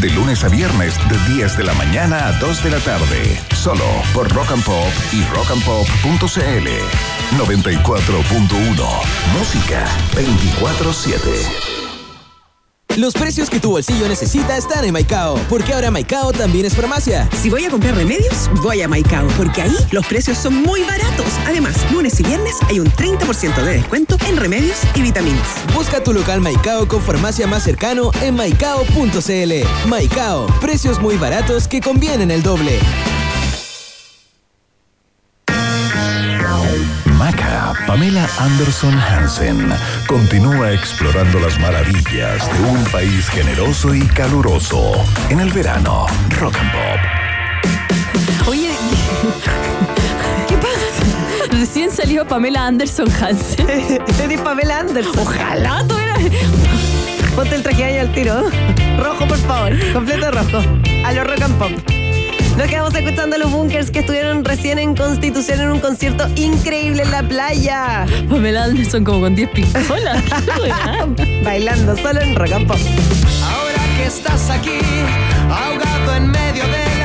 [0.00, 3.40] De lunes a viernes, de 10 de la mañana a 2 de la tarde.
[3.54, 6.68] Solo por Rock and Pop y rockandpop.cl.
[7.38, 8.88] 94.1.
[9.38, 11.75] Música 24-7.
[12.96, 17.28] Los precios que tu bolsillo necesita están en Maicao, porque ahora Maicao también es farmacia.
[17.42, 21.26] Si voy a comprar remedios, voy a Maicao, porque ahí los precios son muy baratos.
[21.46, 25.46] Además, lunes y viernes hay un 30% de descuento en remedios y vitaminas.
[25.74, 29.88] Busca tu local Maicao con farmacia más cercano en maicao.cl.
[29.88, 32.80] Maicao, precios muy baratos que convienen el doble.
[37.86, 39.72] Pamela Anderson Hansen,
[40.08, 44.92] continúa explorando las maravillas de un país generoso y caluroso
[45.30, 46.06] en el verano.
[46.40, 48.48] Rock and Pop.
[48.48, 48.70] Oye,
[50.48, 51.52] ¿qué pasa?
[51.52, 53.66] Recién salió Pamela Anderson Hansen.
[54.22, 55.18] Eres Pamela Anderson.
[55.20, 56.16] Ojalá tuviera.
[57.36, 58.50] Ponte el traje ahí al tiro.
[58.98, 59.92] Rojo, por favor.
[59.92, 60.58] Completo rojo.
[61.04, 62.05] A lo rock and pop.
[62.56, 67.02] Nos quedamos escuchando a los bunkers que estuvieron recién en Constitución en un concierto increíble
[67.02, 68.06] en la playa.
[68.30, 70.24] Pamela Anderson como con 10 pistolas.
[71.44, 72.78] Bailando solo en rock and pop.
[73.44, 74.78] Ahora que estás aquí,
[75.50, 76.95] ahogado en medio de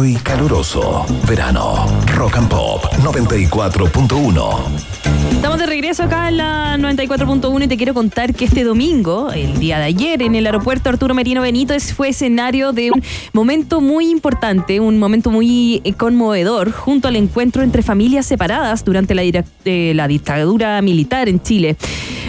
[0.00, 1.04] y caluroso.
[1.28, 1.86] Verano.
[2.16, 4.92] Rock and Pop 94.1.
[5.32, 9.58] Estamos de regreso acá en la 94.1 y te quiero contar que este domingo, el
[9.58, 13.02] día de ayer, en el aeropuerto Arturo Merino Benítez, fue escenario de un
[13.34, 19.14] momento muy importante, un momento muy eh, conmovedor, junto al encuentro entre familias separadas durante
[19.14, 21.76] la, eh, la dictadura militar en Chile.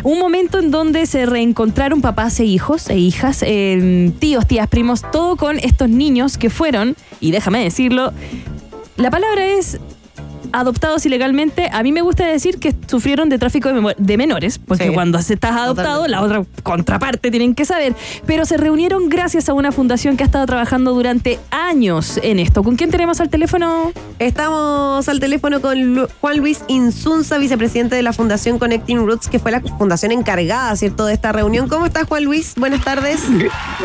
[0.04, 5.02] Un momento en donde se reencontraron papás e hijos e hijas, eh, tíos, tías, primos,
[5.12, 8.12] todo con estos niños que fueron, y déjame decirlo,
[8.98, 9.80] la palabra es
[10.54, 14.94] adoptados ilegalmente, a mí me gusta decir que sufrieron de tráfico de, menores, porque Sí,
[14.94, 16.10] cuando se estás adoptado, totalmente.
[16.12, 17.96] la otra contraparte tienen que saber.
[18.26, 22.64] Pero se reunieron gracias a una fundación que ha estado trabajando durante años en esto.
[22.64, 23.92] ¿Con quién tenemos al teléfono?
[24.20, 29.40] Estamos al teléfono con Lu- Juan Luis Insunza, vicepresidente de la Fundación Connecting Roots, que
[29.40, 31.68] fue la fundación encargada, ¿cierto?, de esta reunión.
[31.68, 32.54] ¿Cómo estás, Juan Luis?
[32.56, 33.22] Buenas tardes.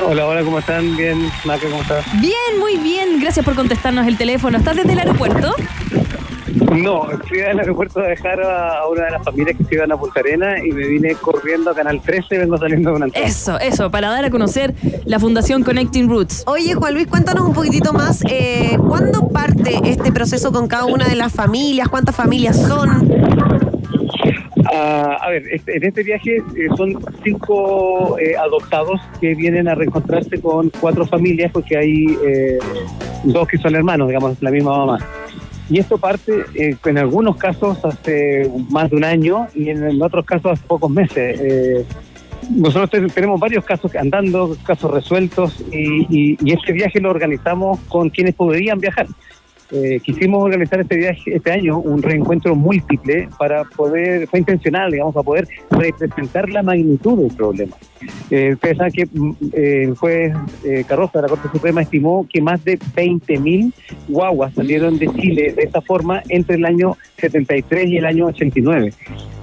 [0.06, 0.97] Hola, hola, ¿cómo están?
[0.97, 2.05] Bien, Maca, ¿cómo estás?
[2.21, 3.21] Bien, muy bien.
[3.21, 4.59] Gracias por contestarnos el teléfono.
[4.59, 5.55] ¿Estás desde el aeropuerto?
[6.82, 9.96] No, fui al aeropuerto a dejar a una de las familias que se iban a
[9.96, 13.26] Punta Arena y me vine corriendo a Canal 13 y vengo saliendo de una entrada.
[13.26, 14.75] Eso, eso, para dar a conocer
[15.05, 16.44] la Fundación Connecting Roots.
[16.46, 18.22] Oye, Juan Luis, cuéntanos un poquitito más.
[18.31, 21.88] eh, ¿Cuándo parte este proceso con cada una de las familias?
[21.88, 23.11] ¿Cuántas familias son?
[24.72, 29.75] Ah, a ver, este- en este viaje eh, son cinco eh, adoptados que vienen a
[29.75, 32.58] reencontrarse con cuatro familias porque hay eh,
[33.25, 34.99] dos que son hermanos, digamos, la misma mamá.
[35.70, 40.25] Y esto parte eh, en algunos casos hace más de un año y en, otros
[40.25, 41.41] casos hace pocos meses.
[41.41, 41.85] Eh,
[42.50, 48.09] nosotros te- tenemos varios casos andando, casos resueltos y- y este viaje lo organizamos con
[48.11, 49.06] quienes podrían viajar.
[49.70, 55.12] Eh, quisimos organizar este viaje este año un reencuentro múltiple para poder, fue intencional, digamos,
[55.15, 57.76] para poder representar la magnitud del problema.
[58.31, 60.32] Eh, ustedes saben que mm, eh, el juez
[60.65, 63.73] eh, Carroza de la Corte Suprema estimó que más de 20.000
[64.09, 68.93] guaguas salieron de Chile de esta forma entre el año 73 y el año 89.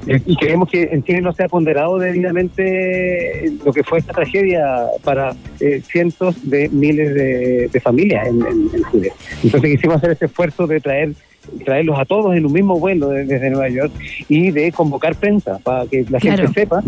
[0.08, 4.14] Eh, y creemos que en Chile no se ha ponderado debidamente lo que fue esta
[4.14, 9.12] tragedia para eh, cientos de miles de, de familias en, en- en Chile.
[9.44, 11.14] Entonces quisimos hacer ese esfuerzo de traer
[11.64, 13.92] traerlos a todos en un mismo vuelo de- desde Nueva York
[14.30, 16.44] y de convocar prensa para que la Claro.
[16.44, 16.84] gente sepa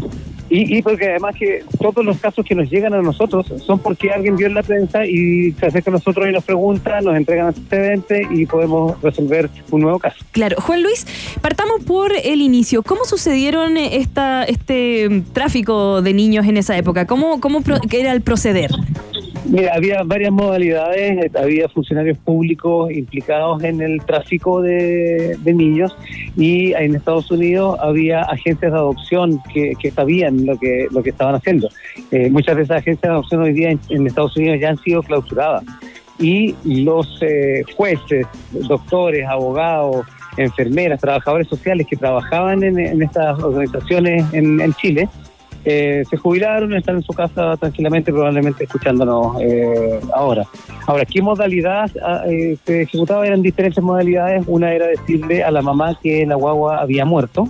[0.49, 4.11] y, y porque además que todos los casos que nos llegan a nosotros son porque
[4.11, 7.47] alguien vio en la prensa y se acerca a nosotros y nos pregunta, nos entregan
[7.47, 10.15] antecedentes y podemos resolver un nuevo caso.
[10.31, 11.05] Claro, Juan Luis,
[11.41, 12.81] partamos por el inicio.
[12.81, 17.05] ¿Cómo sucedieron esta, este tráfico de niños en esa época?
[17.05, 17.59] ¿Cómo, cómo
[17.91, 18.71] era el proceder?
[19.49, 25.95] Mira, había varias modalidades, había funcionarios públicos implicados en el tráfico de, niños
[26.35, 31.35] y en Estados Unidos había agencias de adopción que, sabían lo que, lo que estaban
[31.35, 31.69] haciendo.
[32.11, 35.03] Eh, muchas de esas agencias de adopción hoy día en, Estados Unidos ya han sido
[35.03, 35.63] clausuradas
[36.19, 40.05] y los eh, jueces, doctores, abogados,
[40.37, 45.09] enfermeras, trabajadores sociales que trabajaban en, estas organizaciones en Chile,
[45.65, 50.45] eh, se jubilaron, están en su casa tranquilamente, probablemente escuchándonos eh, ahora.
[50.87, 53.27] Ahora, ¿qué modalidad ah, eh, se ejecutaba?
[53.27, 54.43] Eran diferentes modalidades.
[54.47, 57.47] Una era decirle a la mamá que la guagua había muerto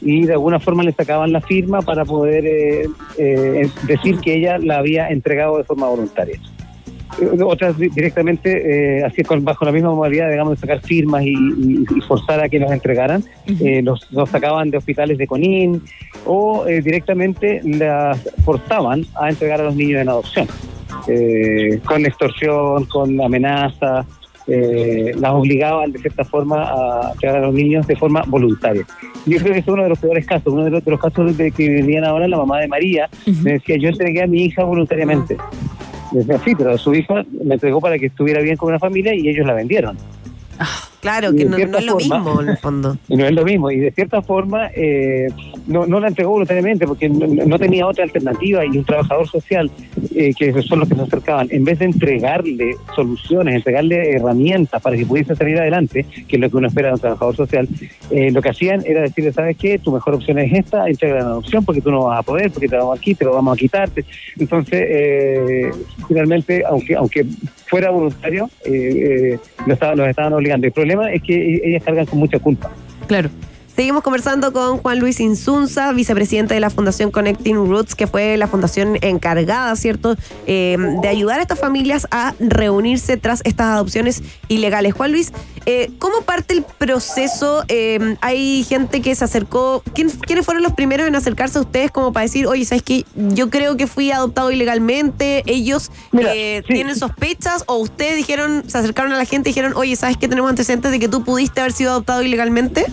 [0.00, 2.88] y de alguna forma le sacaban la firma para poder eh,
[3.18, 6.40] eh, decir que ella la había entregado de forma voluntaria.
[7.20, 11.22] Eh, Otras di- directamente, eh, así con, bajo la misma modalidad, digamos, de sacar firmas
[11.24, 13.22] y, y- y forzar a que los entregaran,
[13.60, 15.82] eh, los, los sacaban de hospitales de Conín
[16.26, 20.46] o eh, directamente las forzaban a entregar a los niños en adopción,
[21.08, 24.04] eh, con extorsión, con amenaza,
[24.48, 28.84] eh, las obligaban de cierta forma a entregar a los niños de forma voluntaria.
[29.26, 31.36] Yo creo que es uno de los peores casos, uno de los, de los casos
[31.36, 33.08] de que venían ahora, la mamá de María
[33.42, 35.36] me decía, yo entregué a mi hija voluntariamente.
[36.44, 39.46] Sí, pero su hija me entregó para que estuviera bien con una familia y ellos
[39.46, 39.96] la vendieron.
[41.02, 42.96] Claro, que no, es lo forma- mismo en el fondo.
[43.08, 43.72] Y no es lo mismo.
[43.72, 45.26] Y de cierta forma, eh,
[45.66, 48.64] no, no la entregó voluntariamente porque no, no tenía otra alternativa.
[48.64, 49.68] Y un trabajador social,
[50.14, 54.96] eh, que son los que se acercaban, en vez de entregarle soluciones, entregarle herramientas para
[54.96, 57.68] que pudiese salir adelante, que es lo que uno espera de un trabajador social,
[58.12, 59.80] eh, lo que hacían era decirle, ¿sabes qué?
[59.80, 62.68] Tu mejor opción es esta, entrega la adopción porque tú no vas a poder, porque
[62.68, 64.04] te vamos aquí, te lo vamos a quitarte.
[64.38, 65.70] Entonces, eh,
[66.06, 67.26] finalmente, aunque aunque
[67.66, 70.66] fuera voluntario, eh, eh, lo estaban, los estaban obligando.
[70.66, 72.70] El problema es que ellas cargan con mucha culpa.
[73.06, 73.30] Claro.
[73.74, 78.46] Seguimos conversando con Juan Luis Insunza, vicepresidente de la Fundación Connecting Roots, que fue la
[78.46, 80.14] fundación encargada, ¿cierto?,
[80.46, 84.92] eh, de ayudar a estas familias a reunirse tras estas adopciones ilegales.
[84.92, 85.32] Juan Luis,
[85.64, 87.64] eh, ¿cómo parte el proceso?
[87.68, 89.82] Eh, hay gente que se acercó.
[89.94, 93.06] ¿Quién- ¿Quiénes fueron los primeros en acercarse a ustedes como para decir, oye, ¿sabes qué?
[93.16, 95.44] Yo creo que fui adoptado ilegalmente.
[95.46, 96.62] ¿Ellos Mira, sí.
[96.68, 97.64] tienen sospechas?
[97.68, 100.28] ¿O ustedes dijeron, se acercaron a la gente y dijeron, oye, ¿sabes qué?
[100.28, 102.84] Tenemos antecedentes de que tú pudiste haber sido adoptado ilegalmente?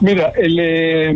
[0.00, 1.14] Mira, el, eh,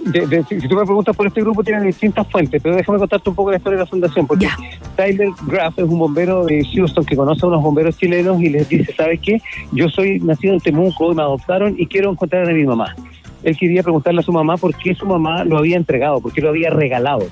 [0.00, 2.98] de- de- si si tú me preguntas por este grupo, tienen distintas fuentes, pero déjame
[2.98, 4.46] contarte un poco la historia de la fundación, porque.
[4.96, 8.68] Tyler Graff es un bombero de Houston que conoce a unos bomberos chilenos y les
[8.68, 9.40] dice, ¿sabes qué?
[9.72, 12.94] Yo soy nacido en Temuco, me adoptaron y quiero encontrar a mi mamá.
[13.44, 16.40] Él quería preguntarle a su mamá por qué su mamá lo había entregado, por qué
[16.40, 17.26] lo había regalado.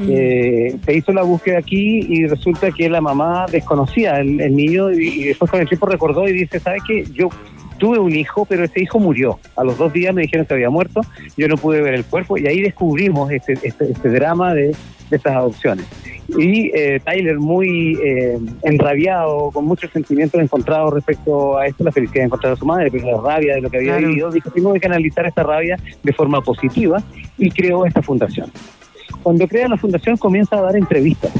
[0.00, 4.90] Eh, se hizo la búsqueda aquí y resulta que la mamá desconocía el, el niño
[4.92, 7.04] y, y después con el tiempo recordó y dice, ¿sabes qué?
[7.14, 7.28] Yo
[7.78, 9.38] tuve un hijo, pero ese hijo murió.
[9.56, 11.00] A los dos días me dijeron que había muerto,
[11.36, 14.68] yo no pude ver el cuerpo y ahí descubrimos este, este, este drama de,
[15.10, 15.86] de estas adopciones.
[16.38, 22.22] Y eh, Tyler, muy eh, enrabiado, con muchos sentimientos encontrados respecto a esto, la felicidad
[22.22, 24.08] de encontrar a su madre, pero la rabia de lo que había Claro.
[24.08, 27.02] vivido, dijo, tengo que canalizar esta rabia de forma positiva
[27.36, 28.50] y creó esta fundación.
[29.22, 31.32] Cuando crea la fundación comienza a dar entrevistas.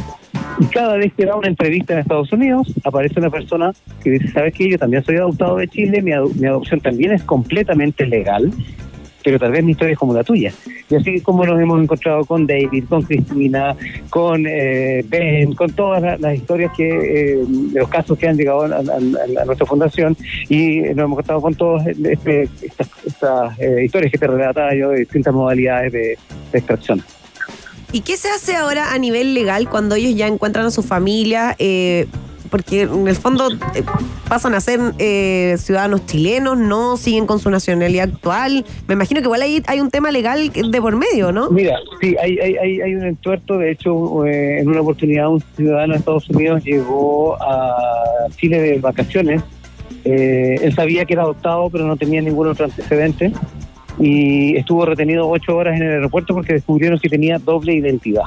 [0.61, 4.29] Y cada vez que da una entrevista en Estados Unidos, aparece una persona que dice,
[4.29, 4.71] ¿sabes qué?
[4.71, 8.53] Yo también soy adoptado de Chile, mi, ado- mi adopción también es completamente legal,
[9.25, 10.53] pero tal vez mi historia es como la tuya.
[10.89, 13.75] Y así como nos hemos encontrado con David, con Cristina,
[14.11, 18.37] con eh, Ben, con todas la- las historias que, eh, de los casos que han
[18.37, 20.17] llegado a, nuestra fundación,
[20.49, 24.91] y nos hemos encontrado con todas este, estas, estas, eh, historias que te relataba yo
[24.91, 26.19] de distintas modalidades de-
[26.53, 27.03] de extracción.
[27.95, 31.55] ¿Y qué se hace ahora a nivel legal cuando ellos ya encuentran a su familia?
[31.61, 32.07] Eh,
[32.51, 33.85] porque en el fondo eh,
[34.29, 38.65] pasan a ser eh, ciudadanos chilenos, no siguen con su nacionalidad actual.
[38.89, 41.51] Me imagino que igual ahí hay un tema legal de por medio, ¿no?
[41.51, 43.59] Mira, sí, hay, hay, hay, hay un entuerto.
[43.59, 47.77] De hecho, eh, en una oportunidad un ciudadano de Estados Unidos llegó a
[48.37, 49.41] Chile de vacaciones.
[50.05, 53.33] Eh, él sabía que era adoptado, pero no tenía ningún otro antecedente.
[53.99, 58.25] Y estuvo retenido ocho horas en el aeropuerto porque descubrieron que tenía doble identidad.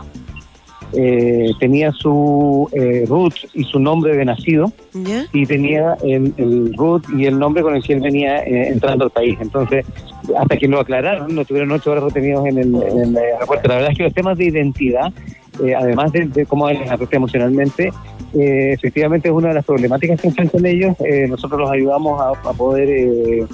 [0.93, 4.71] Eh, tenía su eh, root y su nombre de nacido
[5.33, 9.03] y tenía el, el root y el nombre con el que él venía eh, entrando
[9.03, 9.37] al país.
[9.41, 9.85] Entonces,
[10.37, 13.67] hasta que lo aclararon, lo tuvieron ocho horas retenidos en el, en el aeropuerto.
[13.67, 15.11] La verdad es que los temas de identidad,
[15.65, 17.91] eh, además de, de cómo les afecta emocionalmente,
[18.33, 20.95] eh, efectivamente es una de las problemáticas que enfrentan ellos.
[21.05, 23.45] Eh, nosotros los ayudamos a, a poder eh,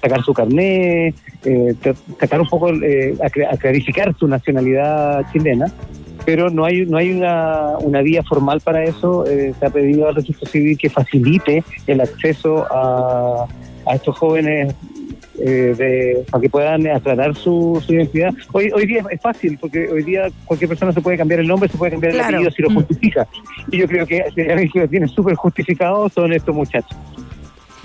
[0.00, 1.08] sacar su carné,
[1.44, 5.66] eh, tra- sacar un poco, eh, a, a clarificar su nacionalidad chilena
[6.24, 9.26] pero no hay no hay una, una vía formal para eso.
[9.26, 13.46] Eh, se ha pedido al registro civil que facilite el acceso a,
[13.86, 14.72] a estos jóvenes
[15.44, 18.32] eh, de, para que puedan aclarar su, su identidad.
[18.52, 21.68] Hoy hoy día es fácil, porque hoy día cualquier persona se puede cambiar el nombre,
[21.68, 22.28] se puede cambiar Claro.
[22.28, 22.74] el apellido si lo Mm.
[22.74, 23.26] justifica.
[23.70, 26.96] Y yo creo que si hay alguien que lo tiene súper justificado son estos muchachos.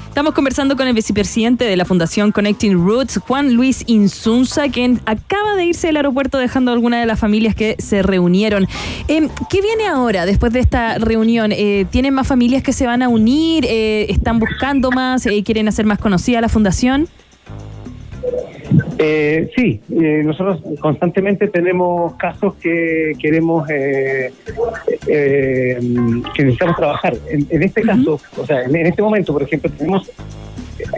[0.09, 5.55] Estamos conversando con el vicepresidente de la Fundación Connecting Roots, Juan Luis Insunza, quien acaba
[5.55, 8.65] de irse del aeropuerto dejando a alguna de las familias que se reunieron.
[9.07, 11.51] Em, ¿Qué viene ahora después de esta reunión?
[11.51, 13.65] Eh, ¿Tienen más familias que se van a unir?
[13.69, 15.23] Eh, ¿Están buscando más?
[15.27, 17.07] Eh, ¿Quieren hacer más conocida la fundación?
[18.99, 24.31] Eh, sí, eh, nosotros constantemente tenemos casos que queremos, eh,
[25.07, 25.77] eh,
[26.35, 27.15] que necesitamos trabajar.
[27.29, 30.11] En, en este caso, o sea, en, en este momento, por ejemplo, tenemos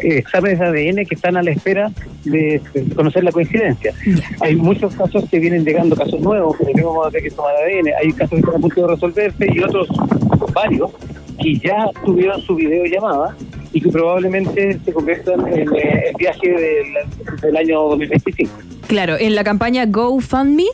[0.04, 1.92] exámenes de ADN que están a la espera
[2.24, 3.94] de, de conocer la coincidencia.
[4.42, 7.92] Hay muchos casos que vienen llegando, casos nuevos, que tenemos que tomar ADN.
[8.02, 9.88] Hay casos que están a punto de resolverse y otros,
[10.54, 10.92] varios,
[11.42, 13.36] que ya tuvieron su videollamada
[13.74, 18.52] y que probablemente se conviertan en eh, el viaje del, del año 2025.
[18.88, 20.66] Claro, en la campaña GoFundMe.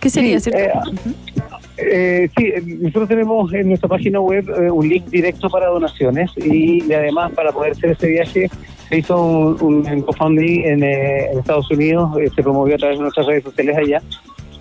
[0.00, 0.90] ¿Qué sería, Sí, cierto?
[0.90, 1.12] eh,
[1.80, 6.28] Eh, sí, eh, nosotros tenemos en nuestra página web eh, un link directo para donaciones
[6.36, 8.50] y, y además para poder hacer ese viaje
[8.88, 12.98] se hizo un, un GoFundMe en, eh, en Estados Unidos, eh, se promovió a través
[12.98, 14.02] de nuestras redes sociales allá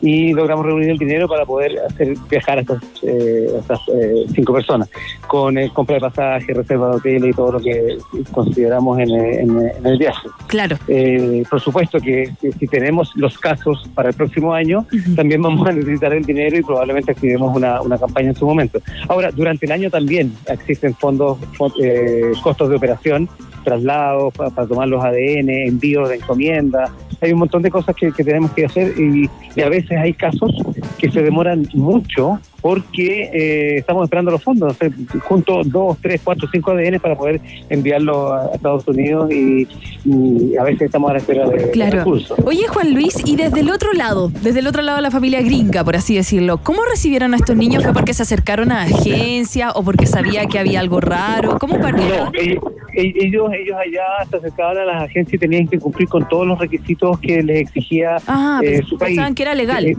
[0.01, 4.25] y logramos reunir el dinero para poder hacer viajar a estas, eh, a estas eh,
[4.33, 4.89] cinco personas
[5.27, 7.97] con eh, compra de pasaje, reserva de hotel y todo lo que
[8.31, 10.27] consideramos en, eh, en, eh, en el viaje.
[10.47, 10.77] Claro.
[10.87, 14.85] Eh, por supuesto que, si tenemos los casos para el próximo año,
[15.15, 18.79] también vamos a necesitar el dinero y probablemente activemos una, una campaña en su momento.
[19.07, 23.27] Ahora, durante el año también existen fondos, fon- eh, costos de operación,
[23.63, 26.91] traslados pa- para, tomar los ADN, envíos de encomienda.
[27.21, 30.13] Hay un montón de cosas que, que tenemos que hacer y, y a veces hay
[30.13, 30.51] casos
[30.97, 34.89] que se demoran mucho porque eh, estamos esperando los fondos, o sea,
[35.23, 39.65] junto dos, tres, cuatro, cinco ADN para poder enviarlo a Estados Unidos y,
[40.03, 41.99] y a veces estamos a la espera de, Claro.
[41.99, 42.37] recursos.
[42.43, 45.41] Oye, Juan Luis, y desde el otro lado, desde el otro lado de la familia
[45.41, 47.83] gringa, por así decirlo, ¿cómo recibieron a estos niños?
[47.85, 51.57] ¿Fue porque se acercaron a agencia o porque sabía que había algo raro?
[51.59, 52.25] ¿Cómo partieron?
[52.25, 56.27] No, ellos, ellos, ellos allá se acercaban a las agencias y tenían que cumplir con
[56.27, 59.11] todos los requisitos que les exigía Ah, eh, su país.
[59.15, 59.85] pensaban que era legal.
[59.85, 59.95] Eh,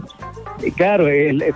[0.63, 1.05] eh, claro,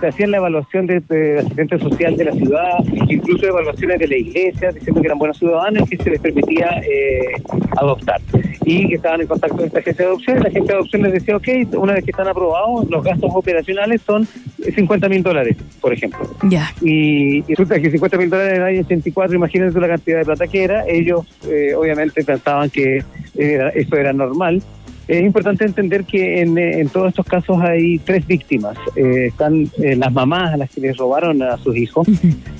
[0.08, 4.70] hacían la evaluación de, de asistente social de la ciudad, incluso evaluaciones de la iglesia,
[4.72, 7.42] diciendo que eran buenos ciudadanos y que se les permitía eh,
[7.76, 8.20] adoptar.
[8.66, 11.12] Y que estaban en contacto con esta agencia de adopción la agencia de adopción les
[11.12, 14.26] decía, ok, una vez que están aprobados, los gastos operacionales son
[14.74, 16.20] 50 mil dólares, por ejemplo.
[16.48, 16.70] Ya.
[16.80, 20.24] Y, y resulta que 50 mil dólares en el año 84, imagínense la cantidad de
[20.24, 20.86] plata que era.
[20.88, 23.02] Ellos eh, obviamente pensaban que
[23.36, 24.62] era- eso era normal.
[25.08, 28.76] Es importante entender que en, eh, en todos estos casos hay tres víctimas.
[28.96, 32.06] Eh, están eh, las mamás a las que les robaron a sus hijos,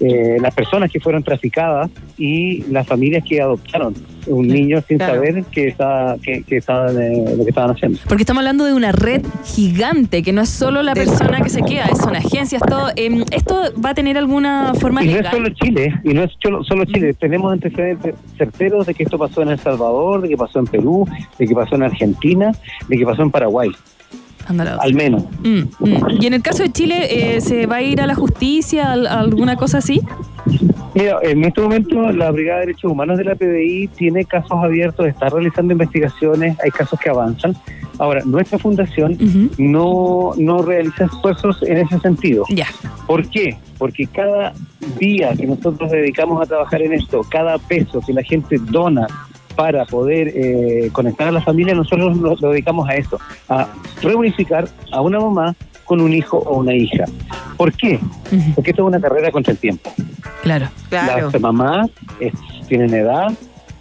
[0.01, 3.95] eh, las personas que fueron traficadas y las familias que adoptaron
[4.27, 5.15] un niño sin Claro.
[5.17, 7.99] saber que, estaba, que, que eh, lo que estaban haciendo.
[8.09, 11.63] Porque estamos hablando de una red gigante, que no es solo la persona que se
[11.63, 12.91] queda, son agencias, todo.
[12.97, 15.33] Em, ¿Esto va a tener alguna forma Y no es legal?
[15.33, 17.15] solo Chile, y no es solo, solo Chile.
[17.15, 21.07] Tenemos antecedentes certeros de que esto pasó en El Salvador, de que pasó en Perú,
[21.39, 23.71] de que pasó en Argentina, de que pasó en Paraguay,
[24.47, 24.79] Ándala.
[24.81, 25.25] al menos.
[25.43, 26.07] Mm, mm.
[26.21, 29.21] Y en el caso de Chile, eh, ¿se va a ir a la justicia, a
[29.21, 30.00] alguna cosa así?
[30.95, 35.07] Mira, en este momento la Brigada de Derechos Humanos de la PDI tiene casos abiertos,
[35.07, 37.57] está realizando investigaciones, hay casos que avanzan.
[37.99, 39.50] Ahora, nuestra fundación Ujú.
[39.59, 42.45] no, no realiza esfuerzos en ese sentido.
[42.49, 42.67] Ya.
[43.07, 43.57] ¿Por qué?
[43.79, 44.53] Porque cada
[44.99, 49.07] día que nosotros dedicamos a trabajar en esto, cada peso que la gente dona
[49.57, 53.19] para poder eh, conectar a la familia, nosotros lo, lo dedicamos a eso,
[53.49, 53.69] a
[54.03, 57.05] reunificar a una mamá con un hijo o una hija.
[57.57, 58.01] ¿Por qué?
[58.55, 59.93] Porque esto es una carrera contra el tiempo.
[60.43, 60.69] Claro.
[60.89, 61.31] Claro.
[61.31, 62.33] Las mamás es-
[62.69, 63.33] tienen edad,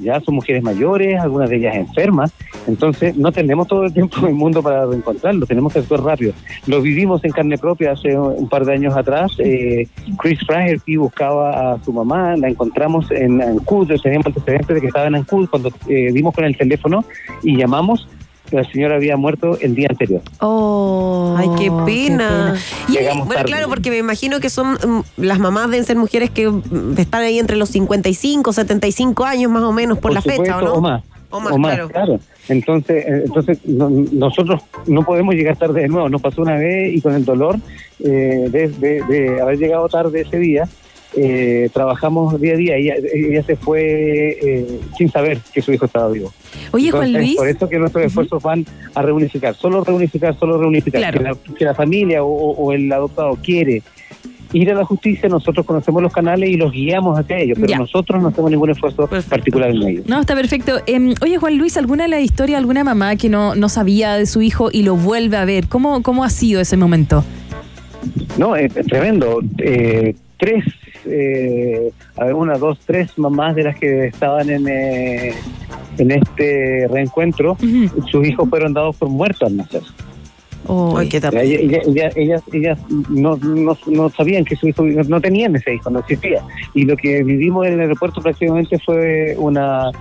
[0.03, 2.31] ya son mujeres mayores, algunas de ellas enfermas,
[2.67, 6.33] entonces no tenemos todo el tiempo del mundo para reencontrarlo, tenemos que actuar rápido.
[6.67, 9.31] Lo vivimos en carne propia hace un par de años atrás.
[9.39, 9.88] eh,
[10.19, 15.07] Chris Flaherty buscaba a su mamá, la encontramos en Ancud, teníamos antecedentes de que estaba
[15.07, 17.03] en Ancud cuando eh, dimos con el teléfono
[17.41, 18.07] y llamamos.
[18.53, 20.22] La señora había muerto el día anterior.
[20.39, 22.55] Oh, Ay, qué pena.
[22.88, 23.51] Y- Llegamos Bueno, tarde.
[23.51, 26.62] claro, porque me imagino que son mm, las mamás deben ser mujeres que mm,
[26.98, 30.65] están ahí entre los 55, 75 años más o menos por, la fecha, ¿o supuesto,
[30.65, 30.74] no?
[30.75, 31.03] O más.
[31.31, 32.19] O más, claro.
[32.48, 36.07] Entonces, eh, entonces no- nosotros no podemos llegar tarde de nuevo.
[36.10, 37.57] Nos pasó una vez y con el dolor
[38.00, 40.67] eh, de, de- de haber llegado tarde ese día,
[41.15, 42.75] eh, trabajamos día a día.
[42.75, 46.33] Ella, ella se fue eh, sin saber que su hijo estaba vivo.
[46.72, 47.35] Oye, Juan Luis.
[47.35, 51.01] Por eso que nuestros esfuerzos van a reunificar, solo reunificar, solo reunificar.
[51.01, 51.18] Claro.
[51.20, 53.81] Que, la, que la familia o, o el adoptado quiere
[54.53, 57.79] ir a la justicia, nosotros conocemos los canales y los guiamos hacia ellos, pero Ya.
[57.79, 60.03] nosotros no hacemos ningún esfuerzo particular en ello.
[60.05, 60.79] No, está perfecto.
[60.85, 64.27] Em, oye, Juan Luis, ¿alguna de la historia, alguna mamá que no, no sabía de
[64.27, 65.68] su hijo y lo vuelve a ver?
[65.68, 67.24] ¿Cómo, cómo ha sido ese momento?
[68.37, 69.42] No, es es tremendo.
[69.57, 70.64] Eh, tres,
[71.05, 75.33] eh, a ver, una, dos, tres mamás de las que estaban en, eh,
[75.98, 77.57] en este reencuentro,
[78.11, 79.81] sus hijos fueron dados por muertos al nacer.
[80.66, 81.55] Oh, qué Ella- terrible.
[81.61, 85.89] ella- ella- ellas ellas no, no, no sabían que su hijo, no tenían ese hijo,
[85.89, 86.42] no existía.
[86.74, 89.92] Y lo que vivimos en el aeropuerto prácticamente fue una,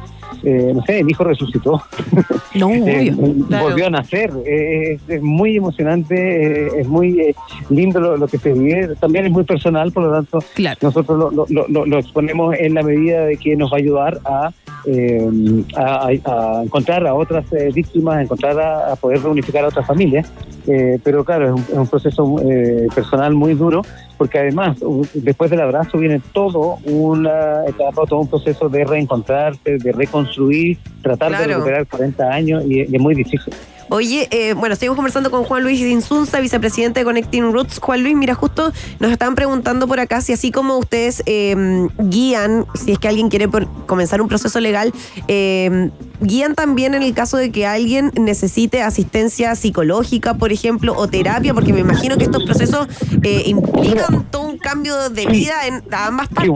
[0.43, 1.83] eh, no sé, el hijo resucitó.
[2.55, 3.47] no, Eh, obvio.
[3.49, 3.65] Claro.
[3.65, 4.31] volvió a nacer.
[4.47, 7.35] Eh, es, es muy emocionante, eh, es muy eh,
[7.71, 8.95] lindo lo, lo que se vive.
[9.01, 10.79] También es muy personal, por lo tanto, Claro.
[10.83, 13.81] nosotros lo, lo- lo- lo- lo exponemos en la medida de que nos va a
[13.81, 14.51] ayudar a,
[14.87, 15.29] eh,
[15.77, 19.69] a, a- a encontrar a otras eh, víctimas, a encontrar a, a poder reunificar a
[19.69, 20.31] otras familias.
[20.67, 23.83] Eh, pero claro, es un, es un proceso eh, personal muy duro,
[24.17, 24.79] porque además,
[25.15, 31.37] después del abrazo viene todo una etapa, todo un proceso de reencontrarse, de reconstruir, tratar
[31.37, 33.53] de recuperar 40 años, y, y es muy difícil.
[33.93, 37.79] Oye, eh, bueno, seguimos conversando con Juan Luis Insunza, vicepresidente de Connecting Roots.
[37.79, 42.65] Juan Luis, mira, justo nos estaban preguntando por acá si así como ustedes eh, guían,
[42.75, 44.95] si es que alguien quiere por- comenzar un proceso legal,
[45.29, 45.91] eh,
[46.23, 51.53] guían también en el caso de que alguien necesite asistencia psicológica, por ejemplo, o terapia,
[51.53, 52.89] porque me imagino que estos procesos
[53.23, 56.49] eh, implican todo un cambio de vida en ambas Qué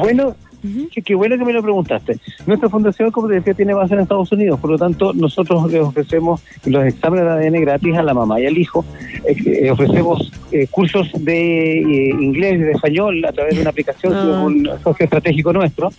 [0.93, 2.19] qué, qué bueno que me lo preguntaste.
[2.47, 5.83] Nuestra fundación, como te decía, tiene base en Estados Unidos, por lo tanto, nosotros les
[5.83, 8.85] ofrecemos los exámenes de ADN gratis a la mamá y al hijo.
[9.25, 13.71] Eh, eh, ofrecemos eh, cursos de eh, inglés y de español a través de una
[13.71, 14.45] aplicación Ah.
[14.45, 15.91] un socio estratégico nuestro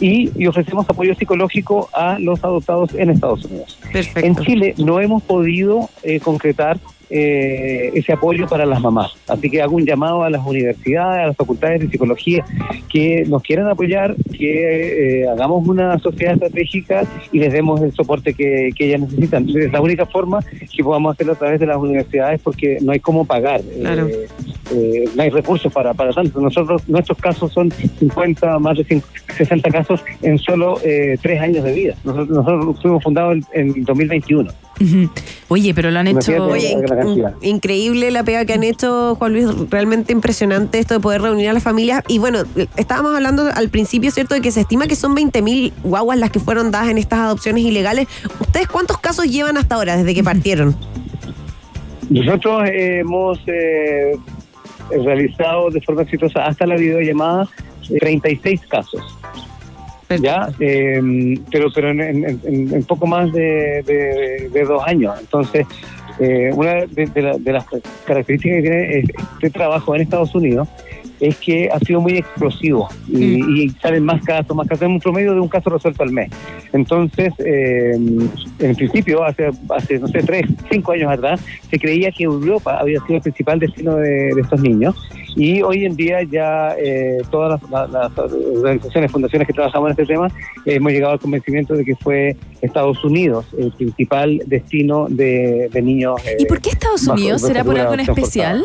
[0.00, 3.78] y, y ofrecemos apoyo psicológico a los adoptados en Estados Unidos.
[3.84, 4.44] En Perfecto.
[4.44, 6.78] Chile no hemos podido eh, concretar
[7.10, 9.12] eh, ese apoyo para las mamás.
[9.28, 12.44] Así que hago un llamado a las universidades, a las facultades de psicología
[12.88, 18.34] que nos quieran apoyar, que eh, hagamos una sociedad estratégica y les demos el soporte
[18.34, 19.48] que, que ellas necesitan.
[19.48, 23.00] Es la única forma que podamos hacerlo a través de las universidades porque no hay
[23.00, 23.60] cómo pagar.
[23.62, 24.06] Claro.
[24.06, 24.28] Eh,
[24.72, 26.40] eh, no hay recursos para, para tanto.
[26.40, 31.64] Nosotros, nuestros casos son 50, más de 50, 60 casos en solo eh, tres años
[31.64, 31.94] de vida.
[32.04, 34.50] Nosotros, nosotros fuimos fundados en, en 2021.
[34.80, 35.10] Ujú.
[35.48, 36.46] Oye, pero lo han hecho.
[36.46, 36.76] Oye,
[37.42, 41.52] increíble la pega que han hecho, Juan Luis, realmente impresionante esto de poder reunir a
[41.52, 42.02] las familias.
[42.08, 42.40] Y bueno,
[42.76, 46.40] estábamos hablando al principio, ¿cierto?, de que se estima que son 20.000 guaguas las que
[46.40, 48.06] fueron dadas en estas adopciones ilegales.
[48.40, 50.74] ¿Ustedes cuántos casos llevan hasta ahora, desde que partieron?
[52.08, 54.16] Nosotros eh, hemos eh,
[54.90, 57.48] realizado de forma exitosa hasta la videollamada
[57.88, 59.00] eh, 36 casos.
[60.20, 61.00] ya Eh,
[61.52, 65.64] pero pero en, en- en- en poco más de, de- de dos años entonces
[66.20, 67.64] eh, una de, la- de las
[68.06, 70.68] características que tiene este trabajo en Estados Unidos
[71.20, 75.02] es que ha sido muy explosivo y, y salen más casos, más casos, Tenemos un
[75.02, 76.30] promedio de un caso resuelto al mes.
[76.72, 77.92] Entonces, eh,
[78.58, 83.00] en principio, hace, hace, no sé, tres, cinco años atrás, se creía que Europa había
[83.02, 84.94] sido el principal destino de, de estos niños
[85.36, 89.90] y hoy en día ya eh, todas las, la- las organizaciones, fundaciones que trabajamos en
[89.92, 90.28] este tema,
[90.66, 95.82] eh, hemos llegado al convencimiento de que fue Estados Unidos el principal destino de, de
[95.82, 96.20] niños.
[96.26, 97.42] eh, ¿Y por qué Estados Unidos?
[97.42, 98.64] ¿Será por algo en especial?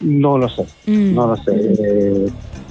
[0.00, 1.14] No lo sé, Mm.
[1.14, 1.52] no lo sé.
[1.54, 2.26] Eh,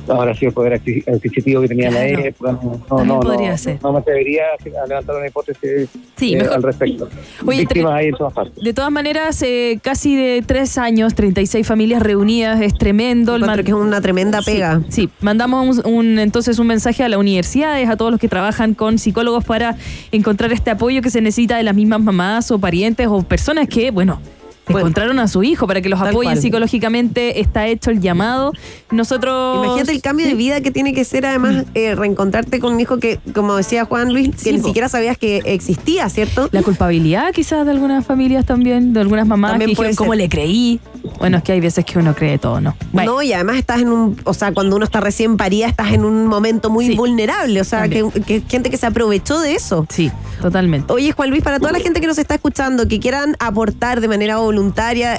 [0.07, 2.19] ahora sí el poder adquisi- adquisitivo que tenía en Claro.
[2.19, 2.51] la época.
[2.61, 3.79] No, no, no, ser.
[3.81, 7.09] no me atrevería a levantar una hipótesis Sí, eh, mejor- al respecto.
[7.43, 8.63] Oye, Víctimas hay en todas partes.
[8.63, 13.35] De todas maneras, eh, casi de tres años, 36 familias reunidas, es tremendo.
[13.37, 14.81] El que es una tremenda pega.
[14.89, 15.09] Sí, sí.
[15.21, 18.99] mandamos un, un- entonces un mensaje a las universidades, a todos los que trabajan con
[18.99, 19.75] psicólogos para
[20.11, 23.89] encontrar este apoyo que se necesita de las mismas mamás o parientes o personas que,
[23.89, 24.19] bueno,
[24.67, 24.79] Bueno.
[24.87, 26.37] encontraron a su hijo para que los apoyen cual.
[26.41, 27.39] psicológicamente.
[27.39, 28.51] Está hecho el llamado.
[28.91, 29.63] Nosotros.
[29.65, 32.97] Imagínate el cambio de vida que tiene que ser además eh, reencontrarte con un hijo
[32.97, 34.67] que, como decía Juan Luis, que Sí, ni po.
[34.67, 36.49] siquiera sabías que existía, ¿cierto?
[36.51, 40.29] La culpabilidad quizás de algunas familias también, de algunas mamás También que dijeron, ¿cómo le
[40.29, 40.79] creí?
[41.19, 42.75] Bueno, es que hay veces que uno cree todo, ¿no?
[42.93, 43.05] Bye.
[43.05, 46.03] No, y además estás en un, o sea, cuando uno está recién parida, estás en
[46.05, 46.95] un momento muy Sí.
[46.95, 49.85] vulnerable, o sea, que, que gente que se aprovechó de eso.
[49.89, 50.91] Sí, totalmente.
[50.93, 54.07] Oye, Juan Luis, para toda la gente que nos está escuchando, que quieran aportar de
[54.07, 54.54] manera voluntaria,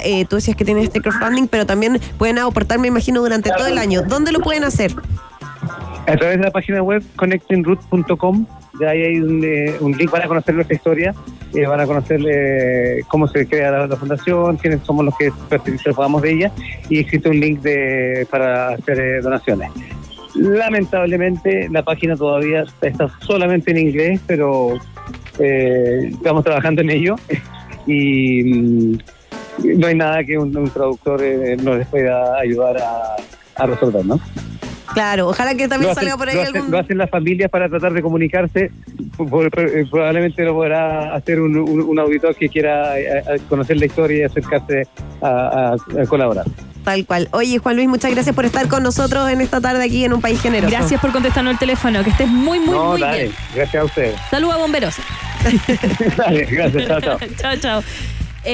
[0.03, 3.67] eh, tú decías que tienes este crowdfunding, pero también pueden aportar, me imagino, durante todo
[3.67, 4.01] el año.
[4.01, 4.93] ¿Dónde lo pueden hacer?
[6.07, 8.45] A través de la página web connectingroot.com,
[8.79, 11.13] ya ahí hay un, eh, un link para conocer nuestra historia,
[11.53, 16.21] eh, van a conocer eh, cómo se crea la, fundación, quiénes somos los que participamos
[16.21, 16.51] de ella,
[16.89, 19.71] y existe un link de, para hacer eh, donaciones.
[20.35, 24.77] Lamentablemente la página todavía está solamente en inglés, pero
[25.39, 27.15] estamos trabajando en ello
[27.87, 28.97] y mm,
[29.63, 33.15] no hay nada que un, un traductor eh, nos les pueda ayudar a,
[33.63, 34.19] a resolver, ¿no?
[34.93, 36.71] Claro, ojalá que también hacen, salga por ahí lo hacen- algún...
[36.71, 38.71] lo hacen las familias para tratar de comunicarse.
[39.19, 43.85] Eh, probablemente lo podrá hacer un, un- un auditor que quiera eh, eh, conocer la
[43.85, 44.87] historia y acercarse
[45.21, 46.45] a, a- a colaborar.
[46.85, 47.27] Tal cual.
[47.33, 50.21] Oye, Juan Luis, muchas gracias por estar con nosotros en esta tarde aquí en Un
[50.21, 50.71] País Generoso.
[50.73, 53.35] Gracias por contestarnos el teléfono, que estés muy, muy, no, muy dale, bien.
[53.55, 54.15] gracias a ustedes.
[54.31, 54.95] Saludos a bomberos.
[56.17, 57.17] dale, gracias, chao, chao.
[57.41, 57.83] chao, chao.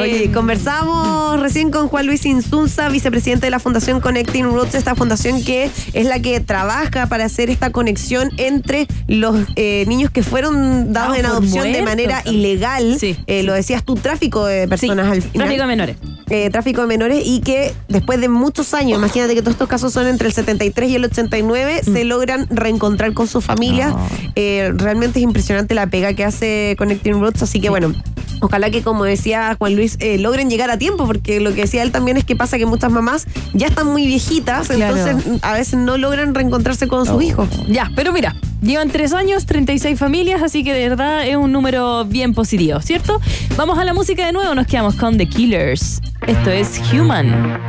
[0.02, 4.96] Oye, Eh, conversamos recién con Juan Luis Insunza, vicepresidente de la Fundación Connecting Roots, esta
[4.96, 10.24] fundación que es la que trabaja para hacer esta conexión entre los eh, niños que
[10.24, 12.98] fueron dados Ah, en adopción de manera ilegal.
[13.00, 13.46] Sí, Eh, sí.
[13.46, 15.48] Lo decías tú, tráfico de sí, personas al final.
[15.48, 15.98] tráfico de menores.
[16.30, 19.92] eh, tráfico de menores y que después de muchos años, imagínate que todos estos casos
[19.94, 23.94] son entre el 73 y el 89, se logran reencontrar con sus familias.
[23.94, 23.98] Mm.
[23.98, 24.78] No.
[24.78, 27.94] Realmente es impresionante la pega que hace Connecting Roots, así que bueno.
[28.42, 31.84] Ojalá que, como decía Juan Luis, eh, logren llegar a tiempo, porque lo que decía
[31.84, 34.96] él también es que pasa que muchas mamás ya están muy viejitas, Claro.
[34.98, 37.50] entonces a veces no logran reencontrarse con sus hijos.
[37.68, 42.06] Ya, pero mira, llevan tres años, 36 familias, así que de verdad es un número
[42.06, 43.20] bien positivo, ¿cierto?
[43.58, 46.02] Vamos a la música de nuevo, nos quedamos con The Killers.
[46.28, 47.28] Esto es Human,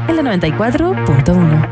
[0.09, 1.69] en la 94.1.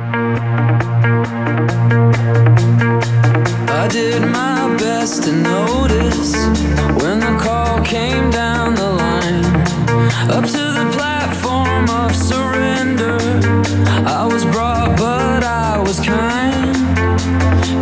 [3.75, 6.35] I did my best to notice
[7.03, 8.62] when the call came down.
[10.31, 13.19] Up to the platform of surrender.
[14.07, 16.77] I was brought, but I was kind.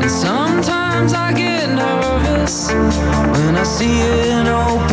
[0.03, 4.01] And sometimes I get nervous when I see
[4.31, 4.90] an open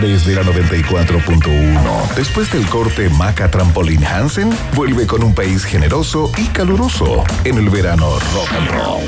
[0.00, 2.14] de la 94.1.
[2.16, 7.70] Después del corte Maca Trampolin Hansen, vuelve con un país generoso y caluroso en el
[7.70, 9.04] verano rock and roll.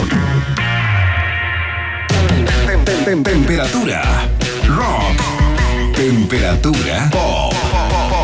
[2.66, 4.02] Tem- tem- tem- Temperatura
[4.68, 5.96] rock.
[5.96, 7.52] Temperatura pop.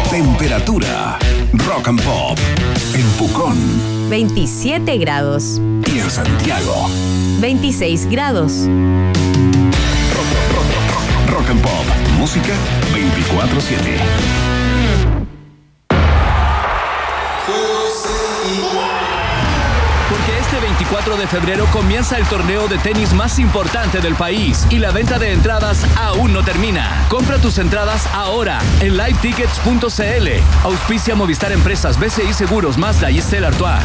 [0.09, 1.19] Temperatura
[1.67, 2.39] rock and pop.
[2.95, 3.57] En Pucón
[4.09, 5.61] 27 grados,
[5.93, 6.89] y en Santiago.
[7.41, 8.53] 26 grados.
[11.29, 12.02] Rock and Pop.
[12.23, 12.55] Música
[12.95, 13.99] 24-7.
[20.09, 24.79] Porque este 24 de febrero comienza el torneo de tenis más importante del país y
[24.79, 27.07] la venta de entradas aún no termina.
[27.09, 30.29] Compra tus entradas ahora en livetickets.cl.
[30.63, 33.83] Auspicia Movistar Empresas, BCI Seguros, Mazda y Stella Artois.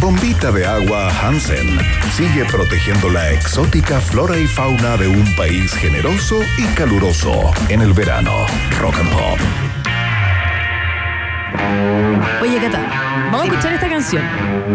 [0.00, 1.78] Bombita de Agua Hansen
[2.12, 7.92] sigue protegiendo la exótica flora y fauna de un país generoso y caluroso en el
[7.92, 8.46] verano.
[8.80, 9.67] Rock and Pop.
[12.40, 12.80] Oye, Cata,
[13.30, 14.22] vamos a escuchar esta canción.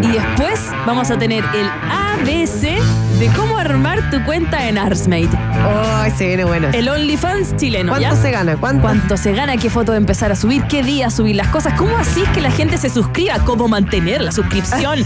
[0.02, 2.80] Y después vamos a tener el ABC
[3.18, 5.30] de cómo armar tu cuenta en Arsmate.
[5.64, 6.68] Oh, se viene bueno.
[6.72, 7.92] El OnlyFans chileno.
[7.92, 8.16] ¿Cuánto ¿ya?
[8.16, 8.56] se gana?
[8.56, 8.82] ¿Cuánto?
[8.82, 9.56] ¿Cuánto se gana?
[9.56, 10.64] ¿Qué foto empezar a subir?
[10.64, 11.74] ¿Qué día subir las cosas?
[11.74, 13.38] ¿Cómo así es que la gente se suscriba?
[13.44, 15.00] ¿Cómo mantener la suscripción?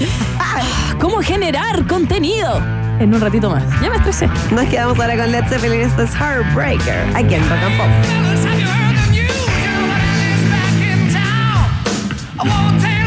[1.01, 2.61] ¿Cómo generar contenido?
[2.99, 3.63] En un ratito más.
[3.81, 4.29] Ya me estresé.
[4.51, 5.83] Nos quedamos ahora con Led Zeppelin.
[5.83, 7.17] Esto es Heartbreaker.
[7.17, 7.61] Aquí en Rock
[12.41, 12.98] I won't take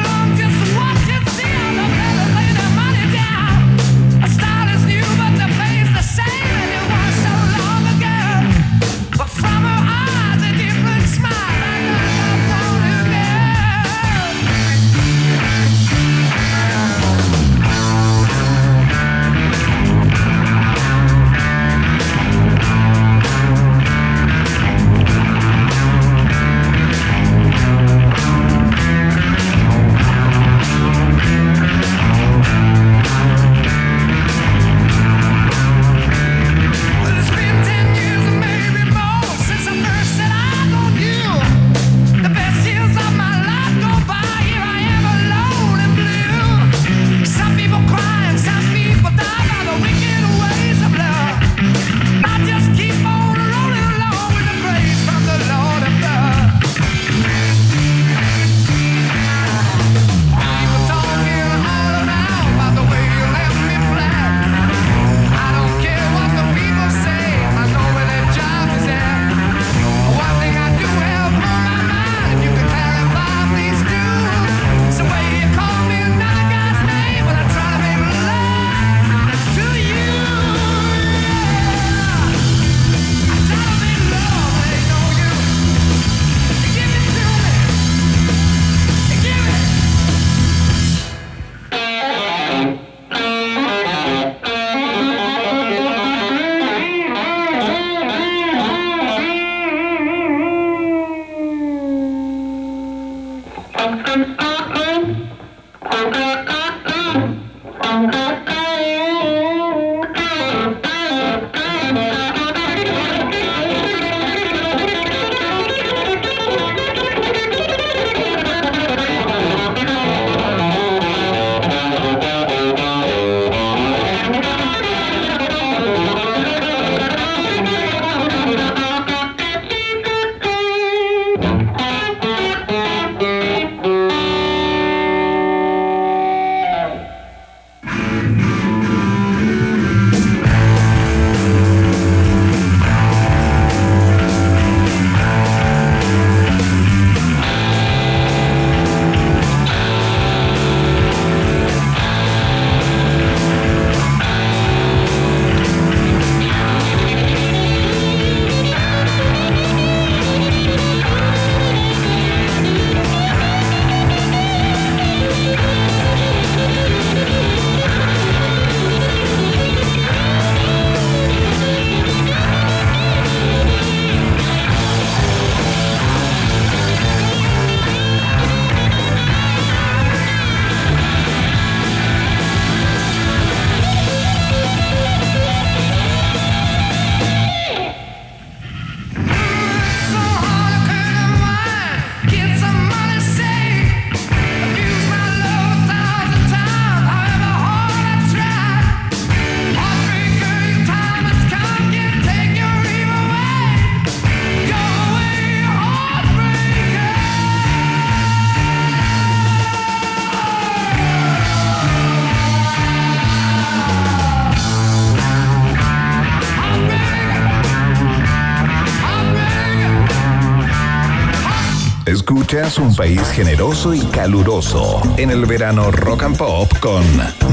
[222.52, 227.02] Escuchas un país generoso y caluroso en el verano Rock and Pop con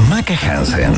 [0.08, 0.92] Maca Hansen.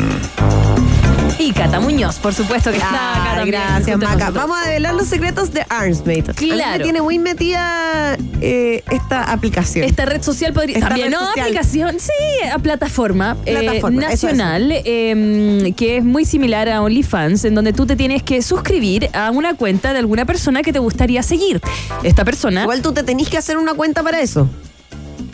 [1.38, 4.30] Y Cata Muñoz, por supuesto que está acá Ah, también gracias, Maca.
[4.30, 6.24] Vamos a develar los secretos de Armsmate.
[6.30, 6.78] A mí Claro.
[6.78, 9.84] me tiene muy metida eh, esta aplicación.
[9.86, 10.76] Esta red social podría.
[10.76, 11.46] Esta también, red no, social.
[11.46, 12.12] aplicación, sí,
[12.52, 17.86] a plataforma, eh, Plataforma, nacional, eh, que es muy similar a OnlyFans, en donde tú
[17.86, 21.60] te tienes que suscribir a una cuenta de alguna persona que te gustaría seguir.
[22.02, 22.62] Esta persona.
[22.62, 24.48] Igual tú te tenés que hacer una cuenta para eso.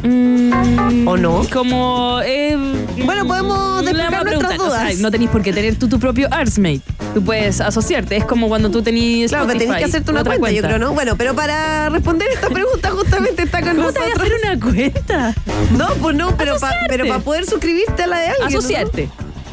[0.03, 1.43] mm, ¿O no?
[1.53, 2.21] Como.
[2.25, 2.57] eh,
[3.05, 4.61] Bueno, podemos despejar nuestras preguntar.
[4.61, 4.99] O sea, dudas.
[4.99, 6.81] no tenés por qué tener tú tu propio Artsmate.
[7.17, 8.15] Tú puedes asociarte.
[8.15, 9.31] Es como cuando tú tenías.
[9.31, 10.93] Claro, que tenés que hacerte una cuenta, yo creo, ¿no?
[10.93, 14.21] Bueno, pero para responder esta pregunta justamente está con ¿Cómo te nosotros.
[14.23, 15.35] hacer una cuenta?
[15.71, 18.51] No, pues no, pero para pero para poder suscribirte a la de alguien.
[18.53, 18.59] ¿no?
[18.59, 19.09] Asociarte.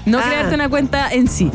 [0.05, 0.23] No Ah.
[0.27, 1.49] crearte una cuenta en sí.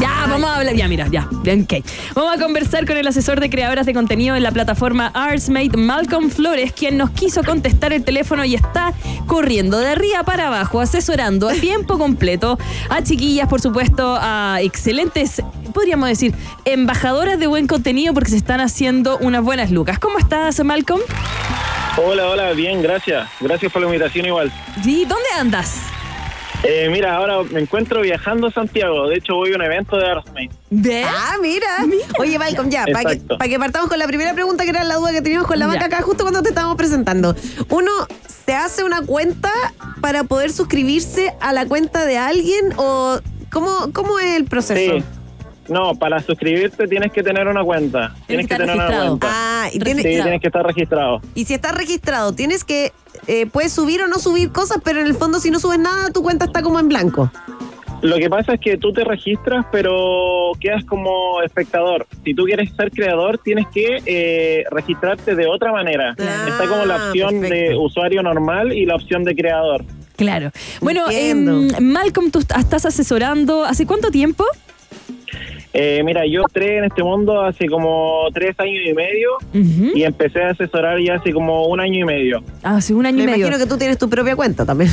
[0.00, 0.74] Ya, vamos a hablar.
[0.74, 1.28] Ya, mira, ya.
[1.42, 1.84] Bien, ok.
[2.14, 6.30] Vamos a conversar con el asesor de creadoras de contenido en la plataforma Artsmate, Malcolm
[6.30, 8.92] Flores, quien nos quiso contestar el teléfono y está
[9.26, 12.58] corriendo de arriba para abajo, asesorando a tiempo completo
[12.88, 15.42] a chiquillas, por supuesto, a excelentes,
[15.74, 16.34] podríamos decir,
[16.64, 19.98] embajadoras de buen contenido porque se están haciendo unas buenas lucas.
[19.98, 21.00] ¿Cómo estás, Malcolm?
[21.96, 23.28] Hola, hola, bien, gracias.
[23.40, 24.52] Gracias por la invitación igual.
[24.84, 25.82] ¿Y dónde andas?
[26.64, 29.08] Eh, mira, ahora me encuentro viajando a Santiago.
[29.08, 30.48] De hecho, voy a un evento de.
[30.70, 31.06] ¿Ves?
[31.08, 31.66] Ah, mira.
[32.18, 34.96] Oye, Malcolm, ya, para que, pa' que partamos con la primera pregunta, que era la
[34.96, 35.72] duda que teníamos con la Ya.
[35.74, 37.36] vaca acá, justo cuando te estábamos presentando.
[37.68, 37.90] Uno,
[38.44, 39.50] ¿se hace una cuenta
[40.00, 43.20] para poder suscribirse a la cuenta de alguien o
[43.52, 44.98] cómo, cómo es el proceso?
[44.98, 45.04] Sí.
[45.68, 48.14] No, para suscribirte tienes que tener una cuenta.
[48.26, 49.26] Tienes Tienes que tener una cuenta.
[49.30, 51.20] Ah, y, tiene- Sí, tienes que estar registrado.
[51.34, 52.92] y si estás registrado, tienes que,
[53.26, 56.10] eh, puedes subir o no subir cosas, pero en el fondo si no subes nada,
[56.10, 57.30] tu cuenta está como en blanco.
[58.00, 62.06] Lo que pasa es que tú te registras, pero quedas como espectador.
[62.24, 66.14] Si tú quieres ser creador, tienes que eh, registrarte de otra manera.
[66.18, 69.84] Ah, Está como la opción de usuario normal y la opción de creador.
[70.16, 70.52] Claro.
[70.80, 73.64] Bueno, em, Malcolm, tú estás asesorando.
[73.64, 74.44] ¿Hace cuánto tiempo?
[75.74, 80.42] Eh, mira, yo entré en este mundo hace como tres años y medio y empecé
[80.42, 82.42] a asesorar ya hace como un año y medio.
[82.62, 83.46] Hace un año Me y medio.
[83.46, 84.90] imagino que tú tienes tu propia cuenta también.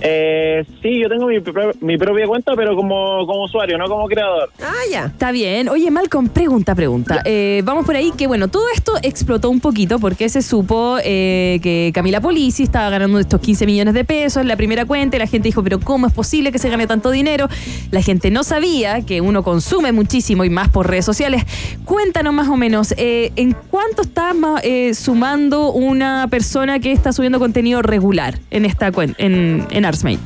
[0.00, 4.06] Eh, sí, yo tengo mi, pro- mi propia cuenta, pero como, como usuario, no como
[4.06, 4.50] creador.
[4.62, 5.06] Ah, ya.
[5.06, 5.68] Está bien.
[5.68, 7.22] Oye, Malcolm, pregunta, pregunta.
[7.24, 11.58] Eh, vamos por ahí, que bueno, todo esto explotó un poquito porque se supo eh,
[11.62, 15.20] que Camila Polisi estaba ganando estos 15 millones de pesos en la primera cuenta y
[15.20, 17.48] la gente dijo, pero ¿cómo es posible que se gane tanto dinero?
[17.90, 21.44] La gente no sabía que uno consume muchísimo y más por redes sociales.
[21.84, 27.12] Cuéntanos más o menos, eh, ¿en cuánto está ma- eh, sumando una persona que está
[27.12, 30.18] subiendo contenido regular en esta cuenta, en, en Artsmate?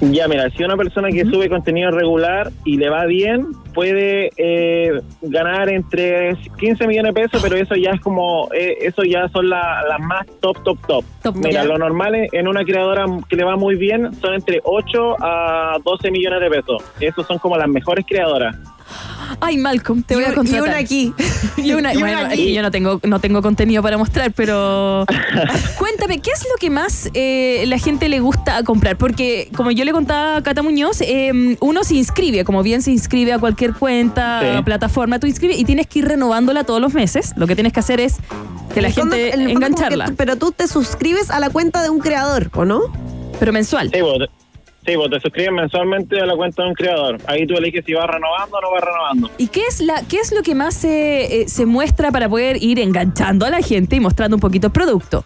[0.00, 5.00] Ya, mira, si una persona que sube contenido regular y le va bien, puede eh,
[5.22, 9.48] ganar entre 15 millones de pesos, pero eso ya es como, eh, eso ya son
[9.48, 11.04] la- las más top, top, top.
[11.22, 11.64] Top, mira, ya.
[11.64, 15.78] lo normal es- en una creadora que le va muy bien son entre 8 a
[15.82, 16.82] 12 millones de pesos.
[17.00, 18.56] Esos son como las mejores creadoras.
[19.40, 20.66] Ay, Malcolm, te Y voy a contratar.
[20.66, 21.12] Y una aquí.
[21.56, 22.32] Y una, Y una bueno, aquí.
[22.32, 25.04] es que yo no tengo, no tengo contenido para mostrar, pero
[25.78, 28.96] cuéntame, ¿qué es lo que más eh, la gente le gusta comprar?
[28.98, 32.90] Porque como yo le contaba a Cata Muñoz, eh, uno se inscribe, como bien se
[32.90, 34.62] inscribe a cualquier cuenta, Sí.
[34.64, 37.32] plataforma, tú inscribes y tienes que ir renovándola todos los meses.
[37.36, 38.16] Lo que tienes que hacer es
[38.74, 41.82] que la fondo- gente en engancharla, que tú- pero tú te suscribes a la cuenta
[41.82, 42.80] de un creador, ¿o no?
[43.40, 43.90] pero mensual.
[43.92, 44.18] Sí, vos,
[44.84, 47.18] sí, vos te suscribes mensualmente a la cuenta de un creador.
[47.26, 49.30] Ahí tú eliges si va renovando o no va renovando.
[49.38, 52.62] ¿Y qué es, la, qué es lo que más se, eh, se muestra para poder
[52.62, 55.24] ir enganchando a la gente y mostrando un poquito el producto?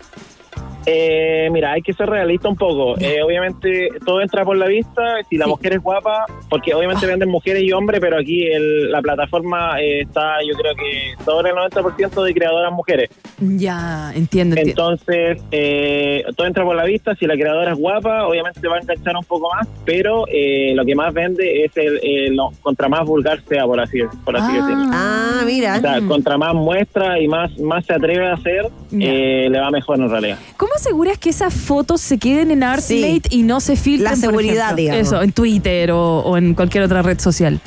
[0.90, 2.98] Eh, mira, hay que ser realista un poco.
[2.98, 5.02] Eh, obviamente todo entra por la vista.
[5.28, 5.50] Si la Sí.
[5.50, 10.00] mujer es guapa, porque obviamente venden mujeres y hombres, pero aquí el- la plataforma eh,
[10.02, 13.10] está, yo creo que sobre el 90% de creadoras mujeres.
[13.38, 14.92] Ya, entiendo, entiendo.
[14.92, 17.14] Entonces, eh, todo entra por la vista.
[17.16, 20.84] Si la creadora es guapa, obviamente va a enganchar un poco más, pero eh, lo
[20.86, 24.52] que más vende es el, el- lo- contra más vulgar sea, por así, por así
[24.54, 24.84] decirlo.
[24.92, 25.76] Ah, mira.
[25.76, 28.66] O sea, contra más muestra y más, más se atreve a hacer,
[28.98, 30.38] eh, le va mejor en realidad.
[30.56, 34.10] ¿Cómo aseguras que esas fotos se queden en Artsmate y no se filtren?
[34.10, 35.06] La seguridad, digamos.
[35.06, 37.60] Eso, en Twitter o, o en cualquier otra red social.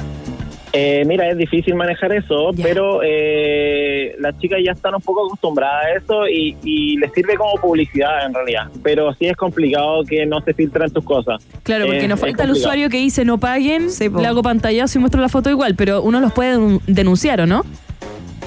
[0.73, 5.83] Eh, mira, es difícil manejar eso, pero eh, las chicas ya están un poco acostumbradas
[5.85, 8.69] a eso y, y les sirve como publicidad en realidad.
[8.81, 11.45] Pero sí es complicado que no se filtren tus cosas.
[11.63, 14.97] Claro, porque Eh, nos falta el usuario que dice no paguen, Sí, le hago pantallazo
[14.97, 17.65] y muestro la foto igual, pero uno los puede denun- denunciar, ¿o no?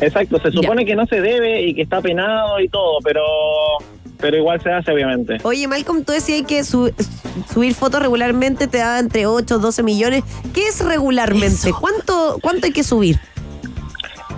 [0.00, 3.20] Exacto, se supone que no se debe y que está penado y todo, pero
[4.24, 5.36] pero igual se hace obviamente.
[5.42, 6.90] Oye, Malcolm, tú decías que su-
[7.52, 10.24] subir fotos regularmente te da entre 8 o 12 millones.
[10.54, 11.46] ¿Qué es regularmente?
[11.68, 11.78] Eso.
[11.78, 13.20] ¿Cuánto, ¿Cuánto hay que subir?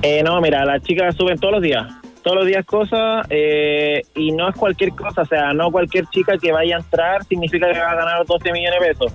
[0.02, 1.86] Eh, no, mira, las chicas suben todos los días.
[2.26, 6.36] Todos los días cosas eh, y no es cualquier cosa, o sea, no cualquier chica
[6.36, 9.12] que vaya a entrar significa que va a ganar 12 millones de pesos.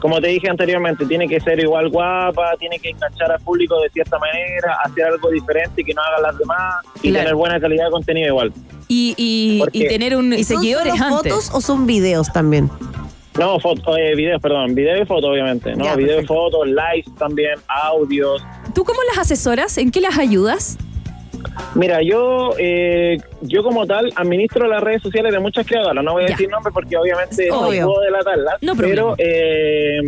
[0.00, 3.90] Como te dije anteriormente, tiene que ser igual guapa, tiene que enganchar al público de
[3.90, 7.24] cierta manera, hacer algo diferente que no hagan las demás y Claro.
[7.24, 8.52] tener buena calidad de contenido igual.
[8.86, 11.32] Y, y, ¿Por y tener un ¿Y son seguidores solo antes.
[11.34, 12.70] fotos o son videos también?
[13.36, 15.74] No, foto, eh, videos, perdón, video y foto, obviamente.
[15.74, 18.40] No, Ya, video y fotos, lives también, audios.
[18.72, 19.76] ¿Tú cómo las asesoras?
[19.78, 20.78] ¿En qué las ayudas?
[21.74, 26.02] Mira, yo eh, yo como tal administro las redes sociales de muchas creadoras.
[26.04, 26.32] No voy a Ya.
[26.32, 27.82] decir nombres porque obviamente Obvio.
[27.82, 28.62] no puedo delatarlas.
[28.62, 30.00] No pero eh,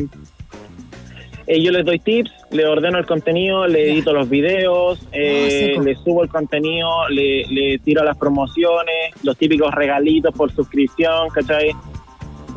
[1.47, 3.93] eh, yo les doy tips, le ordeno el contenido, le Ya.
[3.93, 5.83] edito los videos, eh, seco.
[5.83, 11.71] le subo el contenido, le, le tiro las promociones, los típicos regalitos por suscripción, ¿cachai?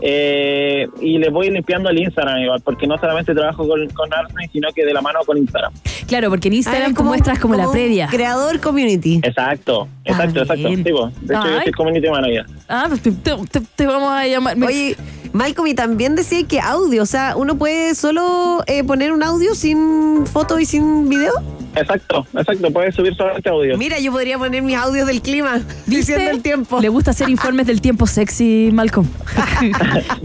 [0.04, 4.50] Eh, y les voy limpiando el Instagram igual, porque no solamente trabajo con, con Arsenal,
[4.52, 5.72] sino que de la mano con Instagram.
[6.08, 8.08] Claro, porque en Ah, Instagram tú muestras como, la previa.
[8.08, 9.20] Creador community.
[9.24, 10.68] Exacto, exacto, exacto.
[10.70, 11.12] Sí, po.
[11.22, 11.64] de hecho, yo Ay.
[11.64, 12.46] soy community manager.
[12.68, 14.58] Ah, pues te, te- te vamos a llamar.
[14.58, 14.98] Me- Oye,
[15.34, 19.54] Malcolm, y también decía que audio, o sea, uno puede solo eh, poner un audio
[19.56, 21.32] sin foto y sin video.
[21.76, 23.78] Exacto, exacto, puedes subir solamente audio.
[23.78, 26.80] Mira, yo podría poner mis audios del clima diciendo el tiempo.
[26.82, 29.08] Le gusta hacer informes del tiempo sexy, Malcolm.
[29.60, 29.72] Se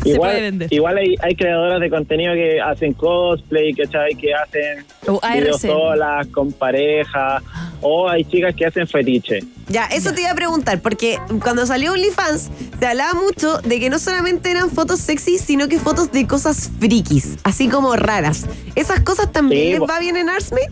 [0.02, 0.72] puede igual vender.
[0.72, 4.14] igual hay, hay creadoras de contenido que hacen cosplay, ¿cachai?
[4.16, 7.42] Que hacen O videos solas, con pareja,
[7.80, 9.40] o hay chicas que hacen fetiche.
[9.68, 13.90] Ya, eso te iba a preguntar, porque cuando salió OnlyFans se hablaba mucho de que
[13.90, 18.46] no solamente eran fotos sexy, sino que fotos de cosas frikis, así como raras.
[18.76, 20.70] ¿Esas cosas también Sí, les va bien en Arsmate?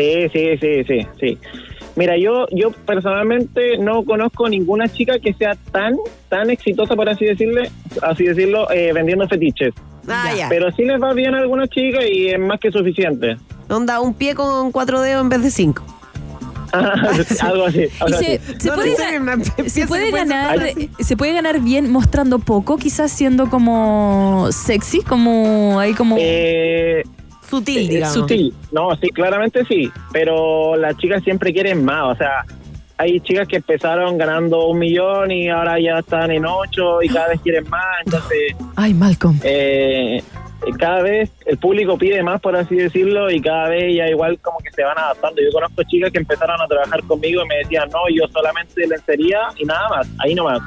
[0.00, 1.38] Sí, sí, sí, sí, sí.
[1.96, 5.96] Mira, yo, yo personalmente no conozco ninguna chica que sea tan,
[6.28, 7.70] tan exitosa, por así decirle,
[8.02, 9.74] así decirlo, eh, vendiendo fetiches.
[10.08, 10.48] Ah, ya.
[10.48, 13.36] Pero sí les va bien a algunas chicas y es más que suficiente.
[13.68, 15.84] Onda, un pie con cuatro dedos en vez de cinco.
[16.72, 17.80] Algo así.
[18.06, 18.54] Y se, sí.
[18.58, 19.02] se No, puede, se
[20.22, 20.58] ganar
[20.98, 27.02] se puede ganar bien mostrando poco, quizás siendo como sexy, como ahí como Eh,
[27.50, 28.14] Sutil, Eh, digamos.
[28.14, 28.54] Sutil.
[28.72, 29.90] No, sí, claramente sí.
[30.12, 32.14] Pero las chicas siempre quieren más.
[32.14, 32.44] O sea,
[32.96, 37.28] hay chicas que empezaron ganando un millón y ahora ya están en ocho y cada
[37.28, 37.84] vez quieren más.
[38.04, 39.38] Entonces, Ay, Malcolm.
[39.42, 40.22] eh,
[40.78, 44.58] cada vez el público pide más, por así decirlo, y cada vez ya igual como
[44.58, 45.40] que se van adaptando.
[45.40, 49.40] Yo conozco chicas que empezaron a trabajar conmigo y me decían, no, yo solamente lencería
[49.56, 50.60] y nada más, ahí nomás.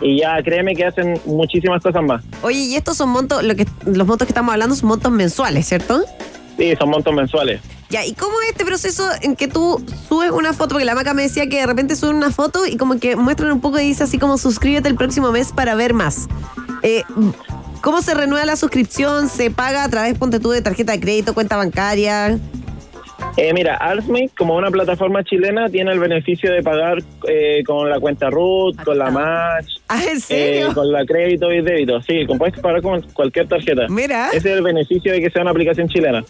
[0.00, 2.22] Y ya créeme que hacen muchísimas cosas más.
[2.42, 5.66] Oye, y estos son montos, lo que, los montos que estamos hablando son montos mensuales,
[5.66, 6.02] ¿cierto?
[6.56, 7.60] Sí, son montos mensuales.
[7.90, 10.74] Ya, ¿y cómo es este proceso en que tú subes una foto?
[10.74, 13.50] Porque la maca me decía que de repente suben una foto y como que muestran
[13.50, 16.28] un poco y dice así como suscríbete el próximo mes para ver más.
[16.82, 17.02] Eh,
[17.80, 19.28] ¿Cómo se renueva la suscripción?
[19.28, 22.38] ¿Se paga a través, ponte tú, de tarjeta de crédito, cuenta bancaria?
[23.36, 26.98] Eh, mira, Artsmate, como una plataforma chilena, tiene el beneficio de pagar
[27.28, 31.62] eh, con la cuenta Root, con la Match, Ah, ¿en eh, con la crédito y
[31.62, 32.00] débito.
[32.02, 33.86] Sí, puedes pagar con cualquier tarjeta.
[33.88, 34.28] Mira.
[34.28, 36.24] Ese es el beneficio de que sea una aplicación chilena.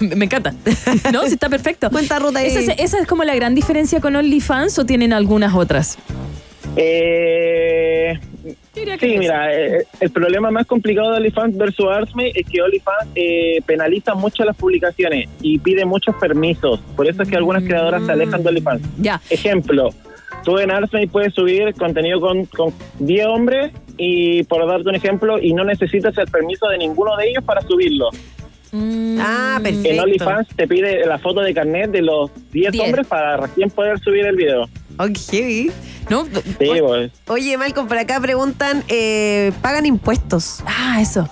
[0.00, 0.54] Me encanta.
[1.12, 1.90] No, sí está perfecto.
[1.90, 2.46] Cuenta ruta ahí.
[2.46, 5.98] ¿Esa es, esa es como la gran diferencia con OnlyFans o tienen algunas otras?
[6.76, 8.18] Eh,
[9.00, 13.60] sí, mira, eh, el problema más complicado de OnlyFans versus Artsmate es que OnlyFans eh,
[13.66, 16.80] penaliza mucho las publicaciones y pide muchos permisos.
[16.96, 18.82] Por eso es que algunas creadoras se alejan de OnlyFans.
[18.98, 19.20] Ya.
[19.30, 19.90] Ejemplo,
[20.44, 25.38] tú en Artsmate puedes subir contenido con, con 10 hombres y por darte un ejemplo,
[25.40, 28.10] y no necesitas el permiso de ninguno de ellos para subirlo.
[28.72, 29.88] Mm, Ah, perfecto.
[29.88, 32.84] En OnlyFans te pide la foto de carnet de los 10 Diez.
[32.84, 34.68] hombres para recién poder subir el video.
[34.98, 35.72] Ok.
[36.10, 36.24] ¿No?
[36.26, 37.12] Sí, pues.
[37.28, 40.62] Oye, Malcolm, por acá preguntan, eh, ¿pagan impuestos?
[40.66, 41.28] Ah, eso.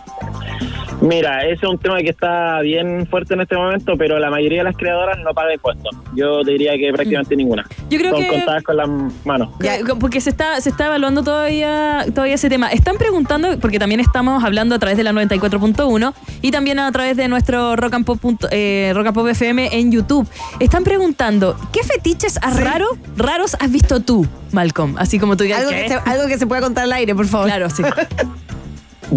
[1.03, 4.59] Mira, ese es un tema que está bien fuerte en este momento, pero la mayoría
[4.59, 5.97] de las creadoras no pagan impuestos.
[6.15, 7.67] Yo te diría que prácticamente ninguna.
[7.91, 8.89] Yo creo Son que- contadas con las
[9.25, 9.49] manos.
[9.61, 12.69] Ya, porque se está, se está evaluando todavía, todavía ese tema.
[12.69, 17.17] Están preguntando, porque también estamos hablando a través de la 94.1 y también a través
[17.17, 20.29] de nuestro Rock and Pop, punto- eh, Rock and Pop FM en YouTube.
[20.61, 22.87] Están preguntando, ¿qué fetiches raro,
[23.17, 24.97] raros has visto tú, Malcolm?
[24.99, 25.83] Así como tú digas, Algo ¿qué?
[25.83, 27.49] que, se, algo que se pueda contar al aire, por favor.
[27.49, 27.83] Claro, sí.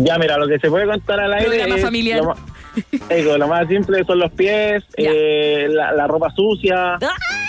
[0.04, 1.48] Ya, mira, lo que se puede contar al aire.
[1.48, 2.22] Programa es familiar.
[2.22, 6.98] Lo, lo más simple son los pies, eh, la, la ropa sucia.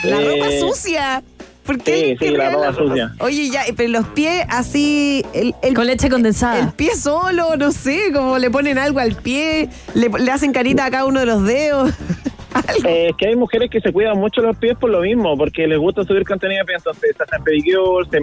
[0.04, 1.22] La eh, ropa sucia.
[1.64, 2.16] ¿Por qué?
[2.20, 3.12] sí, sí, la ropa sucia.
[3.18, 6.60] Oye, ya, pero los pies así, el, el, Con leche condensada.
[6.60, 10.84] el pie solo, no sé, como le ponen algo al pie, le, le hacen carita
[10.84, 11.90] a cada uno de los dedos.
[12.84, 15.66] Eh, es que hay mujeres que se cuidan mucho los pies por lo mismo, porque
[15.66, 18.18] les gusta subir contenido de pie, entonces se hacen pedicure, se,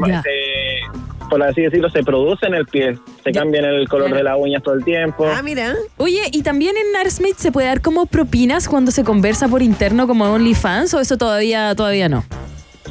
[1.30, 3.42] por así decirlo, se producen el pie, se Ya.
[3.42, 5.26] cambian el color de las uñas todo el tiempo.
[5.28, 5.74] Ah, mira.
[5.98, 10.08] Oye, ¿y también en Narsmate se puede dar como propinas cuando se conversa por interno
[10.08, 12.24] como OnlyFans o eso todavía, todavía no?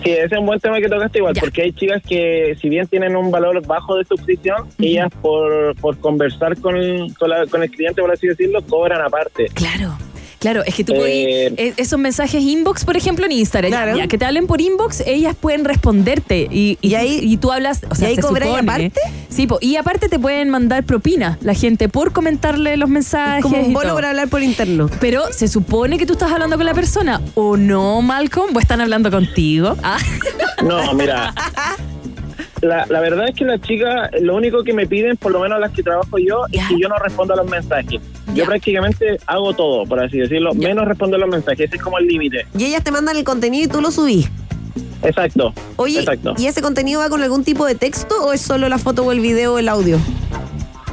[0.03, 1.41] Sí, ese es un buen tema que tocaste igual, Ya.
[1.43, 5.97] porque hay chicas que, si bien tienen un valor bajo de suscripción, ellas por, por
[5.99, 6.75] conversar con,
[7.19, 9.47] con, la- con el cliente, por así decirlo, cobran aparte.
[9.55, 9.97] Claro.
[10.43, 13.97] Claro, es que tú Eh, eh, esos mensajes inbox, por ejemplo, en Instagram, Claro.
[13.97, 17.51] ya, que te hablen por inbox, ellas pueden responderte y, y, ¿Y ahí- y tú
[17.53, 18.93] hablas, o sea, y ahí se supone- aparte?
[19.31, 23.43] Sí, po, y aparte te pueden mandar propina la gente por comentarle los mensajes.
[23.43, 24.91] Como un bono para hablar por interno.
[25.01, 28.81] Pero se supone que tú estás hablando con la persona o no, Malcolm, o están
[28.83, 29.77] hablando contigo.
[29.83, 29.97] Ah,
[30.63, 31.33] No, mira.
[32.63, 35.59] La, la verdad es que las chicas, lo único que me piden, por lo menos
[35.59, 38.01] las que trabajo yo, es que yo no respondo a los mensajes.
[38.35, 41.67] Yo prácticamente hago todo, por así decirlo, menos respondo a los mensajes.
[41.67, 42.47] Ese es como el límite.
[42.57, 44.31] Y ellas te mandan el contenido y tú lo subís.
[45.03, 45.53] Exacto.
[45.77, 46.35] Oye, Exacto.
[46.39, 49.11] ¿y ese contenido va con algún tipo de texto o es solo la foto o
[49.13, 49.99] el video o el audio?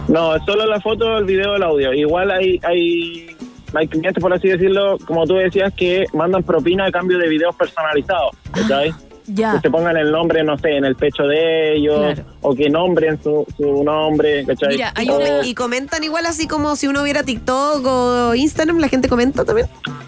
[0.07, 1.93] No, es solo la foto, el video, el audio.
[1.93, 3.28] Igual hay, hay,
[3.76, 7.55] hay clientes, por así decirlo, como tú decías, que mandan propina a cambio de videos
[7.55, 8.36] personalizados.
[8.51, 8.91] ¿cachai?
[9.34, 9.54] Ya.
[9.54, 12.24] Que se pongan el nombre, no sé, en el pecho de ellos, Claro.
[12.42, 14.70] o que nombren su, su nombre, ¿cachai?
[14.70, 18.36] Mira, hay Y, O- una- y comentan igual así como si uno viera TikTok o
[18.36, 19.68] Instagram, la gente comenta también.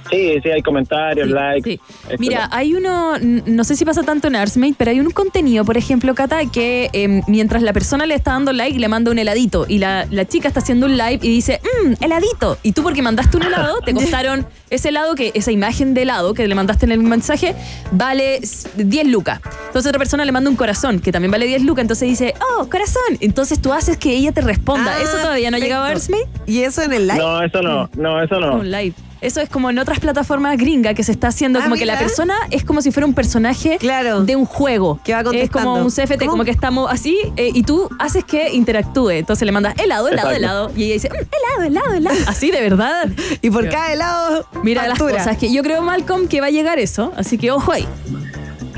[0.10, 1.72] Sí, sí, hay comentarios, Sí, likes.
[1.72, 1.80] sí.
[2.20, 5.78] Mira, hay uno, no sé si pasa tanto en Arsmate, pero hay un contenido, por
[5.78, 9.66] ejemplo, Cata, que eh, mientras la persona le está dando like, le manda un heladito
[9.68, 12.58] y la, la chica está haciendo un live y dice, mmm, heladito.
[12.64, 16.34] Y tú porque mandaste un helado, te costaron ese helado, que esa imagen de helado
[16.34, 17.56] que le mandaste en el mensaje,
[17.92, 19.40] vale s- 10 lucas.
[19.68, 22.68] Entonces otra persona le manda un corazón, que también vale 10 lucas, entonces dice, oh,
[22.70, 23.02] corazón.
[23.20, 24.96] Entonces tú haces que ella te responda.
[24.98, 25.90] Ah, ¿Eso todavía no ha llegado a.
[25.90, 26.28] Arsmate?
[26.48, 27.20] ¿Y eso en el live?
[27.20, 28.56] No, eso no, no, eso no.
[28.56, 28.94] Un live.
[29.22, 32.00] Eso es como en otras plataformas gringas que se está haciendo Ah, como que la
[32.00, 34.24] persona es como si fuera un personaje Claro.
[34.24, 35.00] de un juego.
[35.04, 35.70] Que va es contestando.
[35.74, 36.32] como un CFT, ¿Cómo?
[36.32, 39.12] como que estamos así eh, y tú haces que interactúe.
[39.12, 40.38] Entonces le mandas helado, helado, Exacto.
[40.38, 42.18] helado y ella dice "Mm, helado, helado, helado.
[42.28, 43.10] Así de verdad.
[43.44, 44.48] Y por cada helado.
[44.64, 47.72] Mira las cosas que yo creo Malcolm que va a llegar eso, así que ojo
[47.74, 47.86] ahí.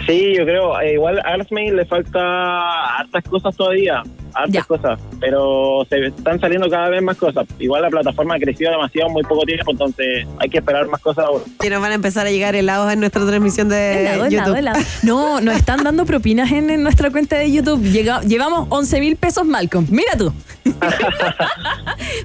[0.06, 4.64] Sí, yo creo, eh, igual a Arsmate le falta hartas cosas todavía, hartas Ya.
[4.64, 7.46] cosas, pero se están saliendo cada vez más cosas.
[7.58, 11.00] Igual la plataforma ha crecido demasiado en muy poco tiempo, entonces hay que esperar más
[11.02, 11.44] cosas ahora.
[11.60, 14.56] Que nos van a empezar a llegar helados en nuestra transmisión de Helado, helado, YouTube.
[14.60, 14.80] helado.
[15.04, 17.82] No, nos están dando propinas en, en nuestra cuenta de YouTube.
[17.84, 19.86] Llega- llevamos 11 mil pesos Malcolm.
[19.90, 20.34] Mira tú.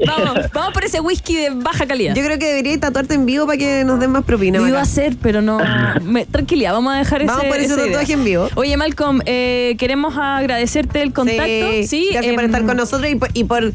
[0.06, 2.14] vamos, vamos por ese whisky de baja calidad.
[2.14, 4.58] Yo creo que debería tatuarte en vivo para que nos den más propina.
[4.58, 5.58] Lo iba a hacer, pero no.
[6.02, 7.30] me- tranquilidad, vamos a dejar ese.
[7.30, 7.92] Vamos por ese esa idea.
[7.92, 8.48] tatuaje en vivo.
[8.54, 11.68] Oye, Malcolm, eh, queremos agradecerte el contacto.
[11.86, 13.72] Sí, gracias por em, estar con nosotros y por, y por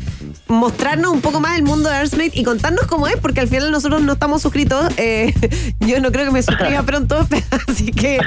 [0.48, 3.72] mostrarnos un poco más el mundo de Arsmate y contarnos cómo es, porque al final
[3.72, 4.86] nosotros no estamos suscritos.
[4.98, 5.34] Eh,
[5.80, 7.28] yo no creo que me suscriba pronto,
[7.68, 8.20] así que.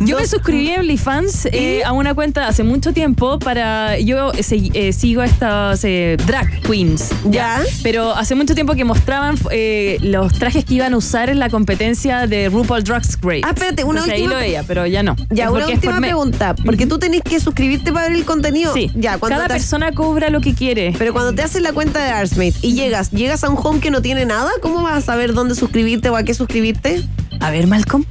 [0.00, 3.98] Yo me suscribí a OnlyFans eh, a una cuenta hace mucho tiempo para.
[3.98, 7.08] Yo eh, eh, sigo a estas eh, drag queens.
[7.24, 7.62] Ya.
[7.82, 11.48] Pero hace mucho tiempo que mostraban eh, los trajes que iban a usar en la
[11.48, 13.40] competencia de RuPaul Drag's Race.
[13.44, 15.16] Ah, espérate, una Entonces, ahí última- lo veía, pero ya no.
[15.30, 18.74] Ya, Es una por última pregunta, porque tú tenés que suscribirte para ver el contenido.
[18.74, 20.92] Sí, ya, cuando cada te- persona cobra lo que quiere.
[20.98, 23.92] Pero cuando te haces la cuenta de Arsmate y llegas, llegas a un home que
[23.92, 27.04] no tiene nada, ¿cómo vas a saber dónde suscribirte o a qué suscribirte?
[27.38, 28.04] A ver, Malcolm.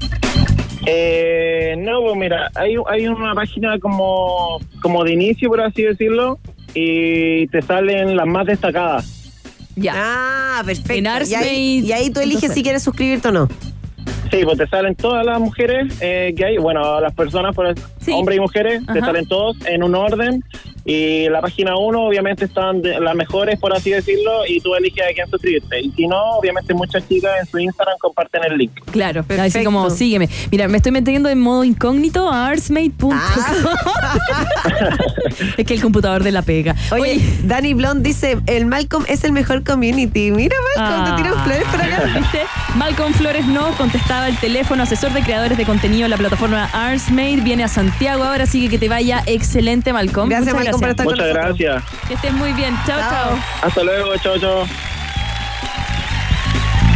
[0.85, 6.39] Eh, no, pues mira, hay, hay una página como, como de inicio, por así decirlo,
[6.73, 9.05] y te salen las más destacadas.
[9.75, 9.91] Ya.
[9.97, 10.93] Ah, perfecto.
[10.93, 13.49] En y, ahí, y ahí tú eliges entonces- si quieres suscribirte o no.
[14.39, 18.11] Sí, pues te salen todas las mujeres eh, que hay, bueno, las personas, por Sí.
[18.11, 20.43] hombres y mujeres, te salen todos en un orden.
[20.87, 25.03] Y la página 1, obviamente, están de- las mejores, por así decirlo, y tú eliges
[25.03, 25.81] a quién suscribirte.
[25.81, 28.71] Y si no, obviamente, muchas chicas en su Instagram comparten el link.
[28.91, 30.29] Claro, así como sígueme.
[30.51, 33.17] Mira, me estoy metiendo en modo incógnito a artsmate.com.
[35.57, 36.75] es que el computador de la pega.
[36.91, 40.29] Oye, Dani Blond dice, el Malcolm es el mejor community.
[40.31, 42.03] Mira, Malcolm, te tiran flores por acá.
[42.05, 42.39] Ah, ¿Viste?
[42.75, 47.37] Malcolm Flores no contestaba el teléfono, asesor de creadores de contenido en la plataforma Artsmate,
[47.37, 50.29] viene a Santiago ahora, así que que te vaya excelente, Malcolm.
[50.29, 51.57] Gracias, Muchas Malcolm, por estar con Muchas nosotros.
[51.57, 52.07] gracias.
[52.07, 52.75] Que estés muy bien.
[52.85, 52.99] Chao.
[52.99, 53.39] chao.
[53.61, 54.94] Hasta luego, chao, chao.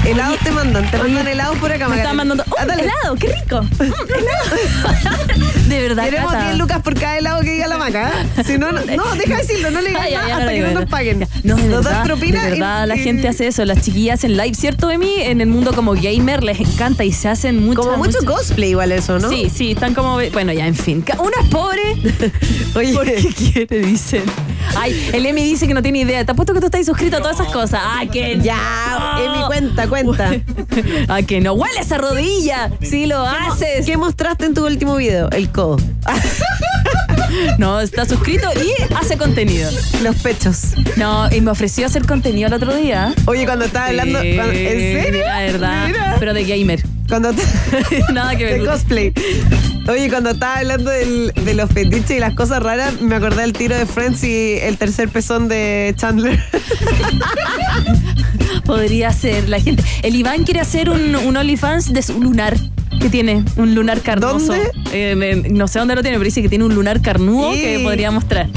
[0.10, 2.44] Helados te mandan, te mandan helados por acá, Me están mandando.
[2.50, 3.16] ¡Oh, helado!
[3.20, 3.62] ¡Qué rico!
[3.80, 5.68] Mm, helado.
[5.68, 6.46] de verdad, Queremos Cata.
[6.46, 8.12] 10 lucas por cada helado que diga la maca.
[8.46, 10.72] Si no, no, no, deja de decirlo, no le digas Ay, nada hasta que no
[10.80, 11.28] nos paguen.
[11.44, 13.64] No, de Nos verdad, propina de verdad la gente hace eso.
[13.66, 15.16] Las chiquillas hacen live, ¿cierto, de mí?
[15.20, 17.82] En el mundo como gamer les encanta y se hacen mucho.
[17.82, 19.30] Como mucho cosplay igual eso, ¿no?
[19.30, 20.20] Sí, sí, están como.
[20.34, 21.04] Bueno, ya, en fin.
[21.20, 21.82] Una es pobre.
[22.76, 22.94] Oye.
[22.94, 23.80] ¿Por qué quiere?
[23.80, 24.24] Dicen.
[24.78, 26.26] Ay, el Emi dice que no tiene idea.
[26.26, 27.82] Te apuesto que tú estás suscrito a todas esas cosas.
[27.84, 29.36] Ah, que Ya, no.
[29.36, 30.32] Emi, cuenta, cuenta.
[31.08, 31.54] Ah, que no.
[31.54, 32.72] Huele esa rodilla.
[32.82, 33.86] Sí lo haces.
[33.86, 35.30] ¿Qué mostraste en tu último video?
[35.32, 35.78] El codo.
[37.58, 39.70] No, está suscrito y hace contenido.
[40.02, 40.74] Los pechos.
[40.96, 43.14] No, y me ofreció hacer contenido el otro día.
[43.26, 44.20] Oye, cuando estaba hablando.
[44.20, 45.26] ¿En serio?
[45.26, 45.88] La verdad.
[45.88, 46.16] Mira.
[46.20, 46.84] Pero de gamer.
[47.10, 47.32] Cuando
[48.14, 48.54] Nada que ver.
[48.62, 49.14] de cosplay.
[49.88, 53.54] Oye, cuando estaba hablando del- de los fetiches y las cosas raras, me acordé del
[53.54, 56.40] tiro de Friends y el tercer pezón de Chandler.
[58.66, 59.84] Podría ser la gente.
[60.04, 62.56] El Iván quiere hacer un, un OnlyFans de su lunar.
[63.02, 64.48] Que tiene un lunar carnoso.
[64.48, 64.72] ¿Dónde?
[64.92, 67.62] Eh, no sé dónde lo tiene, pero dice que tiene un lunar carnudo Sí.
[67.62, 68.50] que podría mostrar.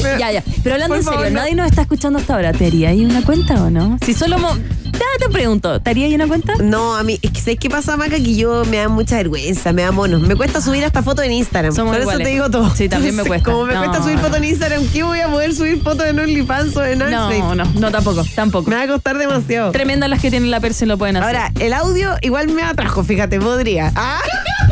[0.00, 0.42] Pero- ya, ya.
[0.62, 1.40] Pero hablando en serio, favor, no.
[1.40, 2.52] nadie nos está escuchando hasta ahora.
[2.52, 3.98] ¿Te haría ahí una cuenta o no?
[4.04, 4.38] Si solo.
[4.38, 4.56] mo-
[4.94, 6.54] Ya te pregunto, ¿te haría ahí una cuenta?
[6.62, 8.16] No, a mí, es que ¿sabes qué pasa, Maca?
[8.16, 10.20] Que yo me da mucha vergüenza, me da monos.
[10.22, 11.74] Me cuesta subir hasta fotos en Instagram.
[11.74, 12.70] Somos Por eso te digo todo.
[12.74, 13.50] Sí, también me cuesta.
[13.50, 14.22] Como me No, cuesta subir no.
[14.22, 17.38] fotos en Instagram, ¿qué voy a poder subir fotos en OnlyFans o en OnlyFans?
[17.38, 18.70] No, no, no, tampoco, tampoco.
[18.70, 19.72] Me va a costar demasiado.
[19.72, 21.36] Tremendas las que tienen la perse lo pueden hacer.
[21.36, 23.92] Ahora, el audio igual me atrajo, fíjate, podría.
[23.96, 24.20] Ah,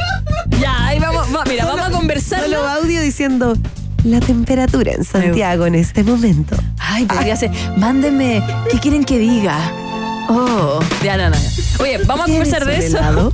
[0.61, 2.43] ya, ahí vamos, va- mira, vamos a conversar.
[2.43, 3.57] solo audio diciendo
[4.05, 6.57] la temperatura en Santiago en este momento.
[6.79, 7.51] Ay, podría ser.
[7.77, 9.59] Mándenme, ¿qué quieren que diga?
[10.29, 11.37] Oh, ya, no, no.
[11.81, 12.99] Oye, vamos a ¿Quieres conversar de eso.
[12.99, 13.33] helado?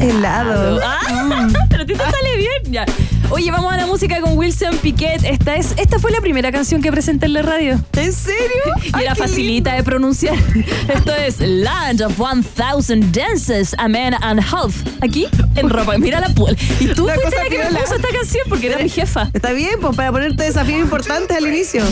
[0.00, 0.80] Helado.
[0.82, 2.72] Ah, pero a ti te sale bien.
[2.72, 2.86] Ya.
[3.30, 5.24] Oye, vamos a la música con Wilson Piquet.
[5.24, 7.80] Esta es, esta fue la primera canción que presenté en la radio.
[7.96, 8.40] ¿En serio?
[8.84, 10.36] Y Ay, era facilita de pronunciar.
[10.94, 14.76] Esto es Land of 1000 Dances, A Man and Half.
[15.02, 15.96] Aquí, en ropa.
[15.98, 16.56] Mira la pool.
[16.80, 19.30] Y tú Una fuiste la que me puso esta canción porque era mi jefa.
[19.32, 21.82] Está bien, pues para ponerte desafíos importantes al inicio.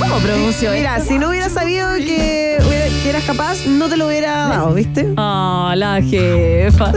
[0.00, 1.08] ¿Cómo pronuncio Mira, esto?
[1.12, 2.77] si no hubiera sabido que, hubiera-
[3.08, 5.14] que eras capaz, no te lo hubiera dado, ¿viste?
[5.16, 6.92] Ah, la jefa.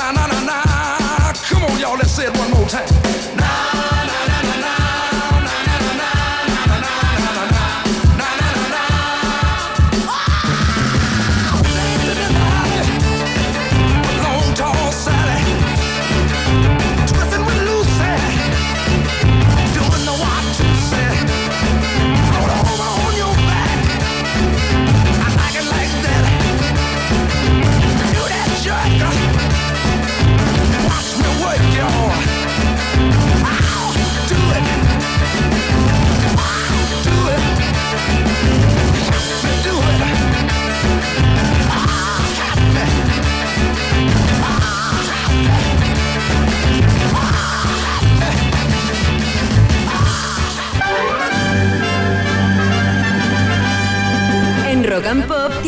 [0.00, 1.32] Na na na na.
[1.48, 1.96] Come on, y'all.
[1.96, 3.09] Let's say it one more time.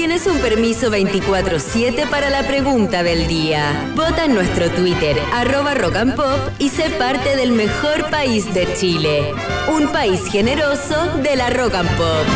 [0.02, 3.88] Tienes un permiso 24-7 para la pregunta del día.
[3.94, 8.66] Vota en nuestro Twitter, arroba Rock and Pop, y sé parte del mejor país de
[8.74, 9.32] Chile.
[9.72, 12.26] Un país generoso de la Rock and Pop.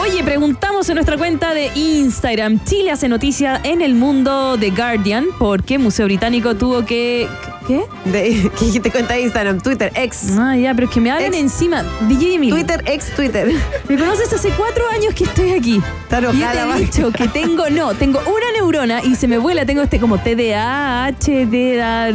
[0.00, 2.64] Oye, preguntamos en nuestra cuenta de Instagram.
[2.64, 7.28] Chile hace noticia en el mundo de Guardian porque Museo Británico tuvo que.
[7.66, 7.84] ¿Qué?
[8.06, 9.60] De, ¿Qué te cuenta Instagram?
[9.60, 10.36] Twitter, ex.
[10.38, 11.82] Ah, ya, pero es que me hablan Ex- encima.
[12.08, 13.52] DJ Emilio, Twitter, ex Twitter.
[13.88, 15.80] Me conoces hace cuatro años que estoy aquí.
[16.02, 19.38] Está Y yo te he dicho que tengo, no, tengo una neurona y se me
[19.38, 22.12] vuela, tengo este como TDA, HDA,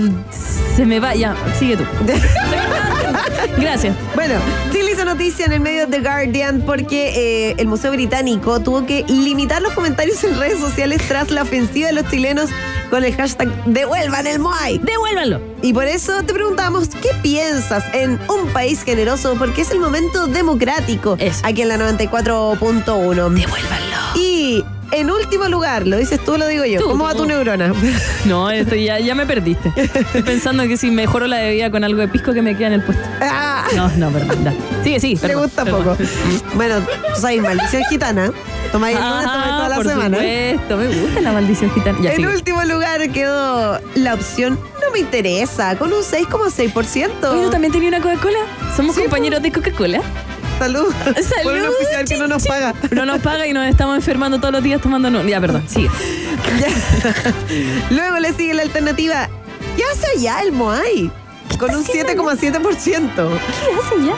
[0.76, 1.84] se me va, ya, sigue tú.
[3.58, 3.96] Gracias.
[4.16, 4.36] Bueno,
[4.72, 8.86] Chile hizo noticia en el medio de The Guardian porque eh, el Museo Británico tuvo
[8.86, 12.50] que limitar los comentarios en redes sociales tras la ofensiva de los chilenos
[12.90, 14.80] con el hashtag Devuelvan el Moai.
[14.80, 15.42] Devuélvanlo.
[15.62, 19.36] Y por eso te preguntamos, ¿qué piensas en un país generoso?
[19.38, 23.30] Porque es el momento democrático aquí en la 94.1.
[23.34, 23.87] Devuélvanlo.
[25.28, 26.80] Último lugar, lo dices tú o lo digo yo.
[26.80, 27.74] Tú, ¿Cómo va tu neurona?
[28.26, 29.74] No, esto ya, ya me perdiste.
[29.76, 32.74] Estoy pensando que si mejoro la bebida con algo de pisco que me queda en
[32.74, 33.04] el puesto.
[33.22, 34.44] Ah, No, no, perdón.
[34.46, 34.54] da.
[34.86, 35.18] Sigue, sí.
[35.20, 35.84] Perdón, gusta perdón.
[35.98, 35.98] poco.
[36.56, 38.32] Bueno, tú sabes, maldición gitana.
[38.72, 40.18] Tomáis el lunes, tomáis toda la por semana.
[40.18, 41.98] supuesto, me gusta la maldición gitana.
[42.02, 42.28] Ya, en sigue.
[42.30, 47.30] último lugar quedó la opción no me interesa, con un 6,6%.
[47.32, 48.40] Oye, ¿tú también tenías una Coca-Cola?
[48.78, 50.00] Somos Sí, compañeros de Coca-Cola.
[50.60, 50.92] Salud.
[50.94, 52.74] Salud, Por un oficial que no nos paga.
[52.92, 55.10] No nos paga y nos estamos enfermando todos los días tomando.
[55.10, 55.90] No, ya, perdón, sigue.
[56.60, 56.68] Ya.
[57.96, 59.30] Luego le sigue la alternativa.
[59.76, 61.12] ¿Qué hace allá el Moai?
[61.60, 62.60] Con un 7,7%.
[62.76, 64.16] ¿Qué hace ya?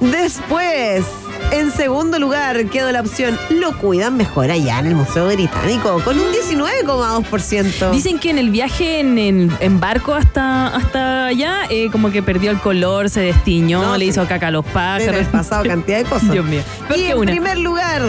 [0.00, 1.04] Después,
[1.52, 6.18] en segundo lugar, quedó la opción Lo cuidan mejor allá en el Museo Británico, con
[6.18, 7.90] un 19,2%.
[7.92, 12.22] Dicen que en el viaje en, en- en barco hasta, hasta allá, eh, como que
[12.22, 14.10] perdió el color, se destiñó, No, le sí.
[14.10, 15.08] hizo caca a los Debe pájaros.
[15.08, 16.30] haber pasado cantidad de cosas.
[16.32, 16.62] Dios mío.
[16.96, 17.30] Y en una.
[17.30, 18.02] primer lugar,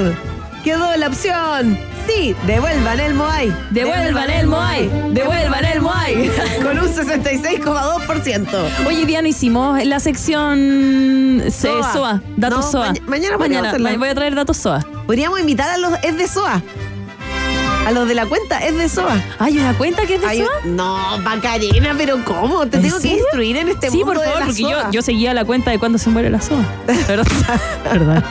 [0.64, 3.56] quedó la opción Sí, devuelvan el Moai.
[3.70, 6.30] Devuelvan el Moai, devuelvan el Moai.
[6.62, 8.48] Con un 66,2%.
[8.86, 11.94] Oye, día no hicimos la sección se- SOA.
[11.94, 12.88] SOA, datos No, SOA.
[12.90, 13.92] maña- mañana podríamos hacerla.
[13.92, 14.86] ma- voy a traer datos SOA.
[15.06, 16.62] Podríamos invitar a los es de SOA.
[17.86, 19.22] A los de la cuenta es de SOA.
[19.40, 20.50] ¿Hay una cuenta que es de Hay- SOA?
[20.66, 22.66] No, Macarena, pero ¿cómo?
[22.66, 24.92] Te ¿En tengo que instruir en este sí, mundo por favor, de la porque yo,
[24.92, 26.64] yo seguía la cuenta de cuándo se muere la SOA.
[27.08, 27.26] Perdón.
[27.84, 28.24] Perdón.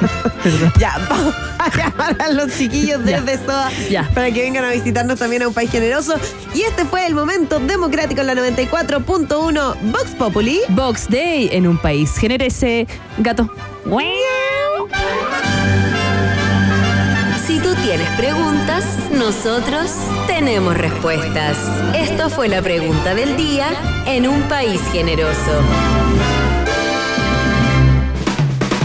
[0.42, 0.72] Perdón.
[0.78, 3.20] Ya, vamos a llamar a los chiquillos Ya.
[3.20, 4.10] desde SOA Ya.
[4.14, 6.14] para que vengan a visitarnos también a un país generoso.
[6.54, 10.60] Y este fue el momento democrático en la 94.1 Vox Populi.
[10.70, 12.16] Box Day en un país.
[12.16, 12.86] Genérese,
[13.18, 13.50] gato.
[17.82, 19.90] Tienes preguntas, nosotros
[20.28, 21.58] tenemos respuestas.
[21.96, 23.70] Esto fue la pregunta del día
[24.06, 25.50] en un país generoso.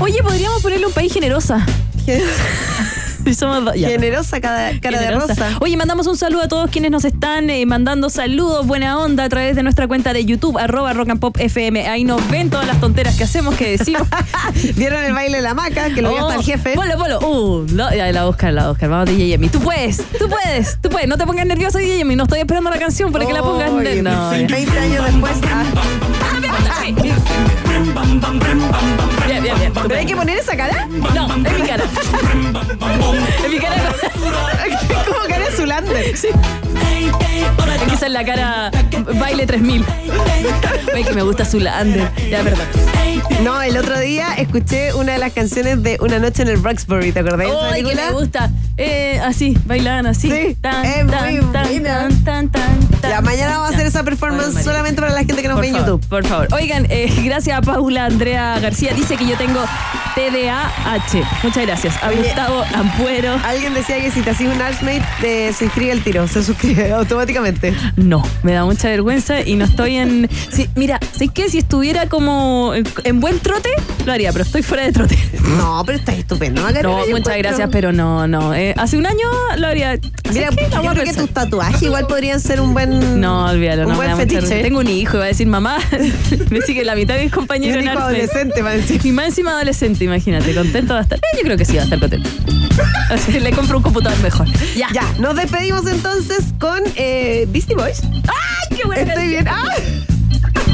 [0.01, 1.63] Oye, podríamos ponerle un país generosa.
[3.35, 3.75] Somos dos.
[3.75, 3.89] ya.
[3.89, 5.33] Generosa cara, cara de Generosa.
[5.33, 5.57] rosa.
[5.61, 9.29] Oye, mandamos un saludo a todos quienes nos están eh, mandando saludos, buena onda a
[9.29, 11.87] través de nuestra cuenta de YouTube, arroba rock and pop FM.
[11.87, 14.07] Ahí nos ven todas las tonteras que hacemos, que decimos.
[14.75, 15.89] ¿Vieron el baile de la maca?
[15.93, 16.73] Que lo vio Oh, hasta el jefe.
[16.75, 17.19] Polo, polo.
[17.19, 18.89] Uh, lo- ya, la Oscar, la Oscar.
[18.89, 19.49] Vamos, DJ Yemi.
[19.49, 21.07] Tú puedes, tú puedes, tú puedes.
[21.07, 22.15] No te pongas nervioso, DJ Yemi.
[22.15, 23.71] No estoy esperando la canción para que la pongas.
[23.71, 24.47] No, ya.
[24.47, 25.33] 20 años después.
[25.51, 26.36] ah,
[29.27, 29.73] Bien, bien, bien.
[29.73, 30.87] ¿Pero hay que poner esa cara?
[31.13, 31.83] No, es mi cara.
[33.43, 33.75] Es mi cara.
[35.05, 36.17] Como cara de Zulander.
[36.17, 36.29] Sí.
[37.93, 38.71] Esa es la cara
[39.19, 39.85] baile 3000.
[40.93, 42.09] Ve que me gusta Zulander.
[42.29, 42.67] Ya, perdón.
[43.43, 47.11] No, el otro día escuché una de las canciones de Una noche en el Roxbury,
[47.11, 48.49] ¿te acordás Ay, que me gusta.
[48.77, 50.29] Eh, así, bailan así.
[50.29, 54.03] Sí, Tan, es muy tan, tan, tan, tan, tan, Ya, mañana vamos a hacer esa
[54.03, 56.05] performance Ay, solamente para la gente que nos Por ve en YouTube.
[56.07, 56.47] Por favor.
[56.53, 58.93] Oigan, eh, gracias a Paula Andrea García.
[58.93, 59.61] Dice que yo tengo
[60.15, 61.23] TDAH.
[61.43, 62.03] Muchas gracias.
[62.03, 62.17] A Oye.
[62.23, 63.37] Gustavo Ampuero.
[63.45, 66.91] Alguien decía que si te hacías un Archmate, te se inscribe al tiro, se suscribe
[66.93, 67.73] automáticamente.
[67.95, 70.29] No, me da mucha vergüenza y no estoy en.
[70.51, 71.49] Sí, mira, ¿sabes qué?
[71.49, 73.69] Si estuviera como en, en buen trote,
[74.05, 75.17] lo haría, pero estoy fuera de trote.
[75.57, 77.33] No, pero está estupendo, No, yo muchas encuentro.
[77.37, 78.53] gracias, pero no, no.
[78.55, 79.27] Eh, hace un año
[79.57, 79.97] lo haría.
[80.33, 82.86] Mira, yo creo que tus tatuajes igual podrían ser un buen.
[82.87, 84.41] No, olvídalo, un no me buen da mucha fetiche.
[84.41, 84.63] vergüenza.
[84.63, 85.77] Tengo un hijo, iba a decir mamá.
[86.49, 89.01] me sigue la mitad de mis Y compañeros un en hijo adolescente, va a decir.
[89.05, 91.17] Y más encima adolescente, imagínate, contento va a estar.
[91.19, 92.29] Eh, yo creo que sí va a estar contento.
[93.09, 94.47] Así, le compro un computador mejor.
[94.75, 94.87] Ya.
[94.93, 98.01] Ya, nos despedimos entonces con eh, Beastie Boys.
[98.03, 99.43] ¡Ay, qué buena Estoy canción!
[99.43, 99.47] bien.
[99.47, 100.13] ¡Ah!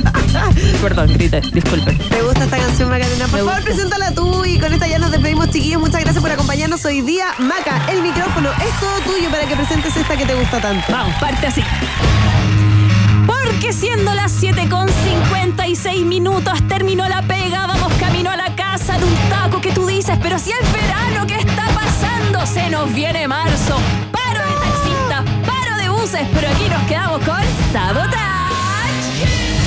[0.81, 1.93] Perdón, grité, disculpe.
[1.93, 3.25] ¿Te gusta esta canción, Macarena?
[3.27, 3.63] Por Me favor, gusta.
[3.65, 5.79] preséntala tú y con esta ya nos despedimos, chiquillos.
[5.81, 7.27] Muchas gracias por acompañarnos hoy día.
[7.39, 10.85] Maca, el micrófono es todo tuyo para que presentes esta que te gusta tanto.
[10.91, 11.63] Vamos, parte así.
[13.25, 18.97] Porque siendo las 7 con 56 minutos terminó la pega, vamos camino a la casa
[18.97, 22.45] de un taco que tú dices, pero si es verano, ¿qué está pasando?
[22.45, 23.77] Se nos viene marzo.
[24.11, 27.41] Paro de taxista, paro de buses, pero aquí nos quedamos con
[27.71, 29.62] Sabotage.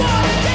[0.00, 0.49] What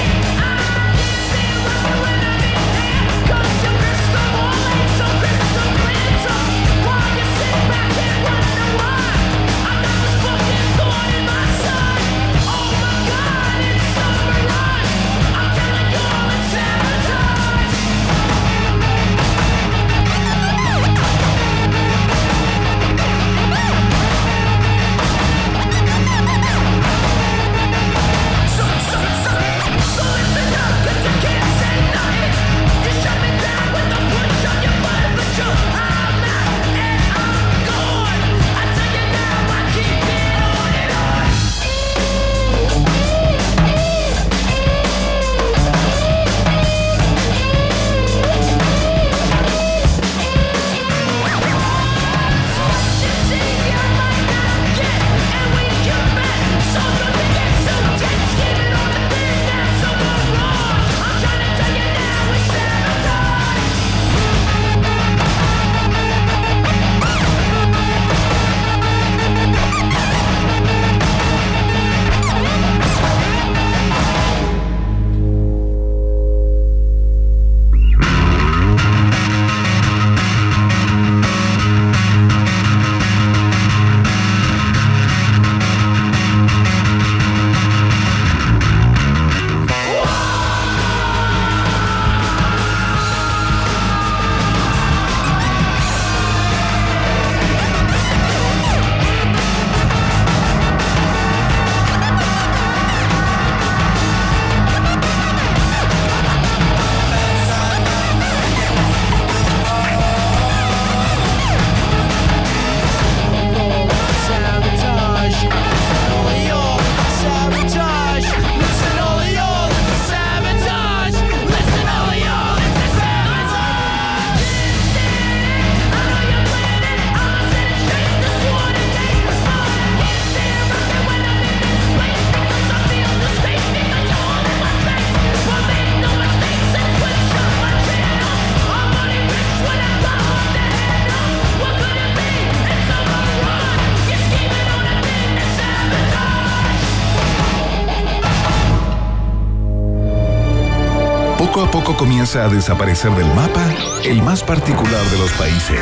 [152.25, 153.71] comienza a desaparecer del mapa
[154.03, 155.79] el más particular de los países.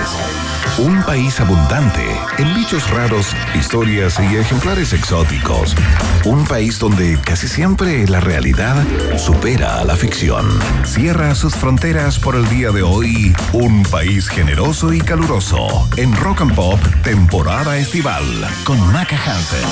[0.78, 2.04] Un país abundante
[2.38, 5.74] en bichos raros, historias y ejemplares exóticos.
[6.26, 8.76] Un país donde casi siempre la realidad
[9.18, 10.46] supera a la ficción.
[10.84, 13.34] Cierra sus fronteras por el día de hoy.
[13.54, 15.88] Un país generoso y caluroso.
[15.96, 18.26] En Rock and Pop, temporada estival.
[18.66, 19.70] Con Maca Hansen.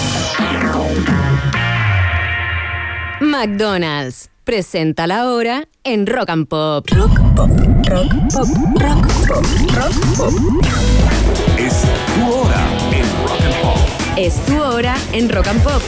[3.20, 6.88] McDonald's presenta la hora en Rock and Pop.
[6.92, 7.50] Rock Pop,
[7.88, 8.48] Rock Pop,
[8.80, 10.34] Rock Pop, Rock Pop.
[11.58, 11.82] Es
[12.16, 13.78] tu hora en Rock and Pop.
[14.18, 15.82] Es tu hora en Rock and Pop.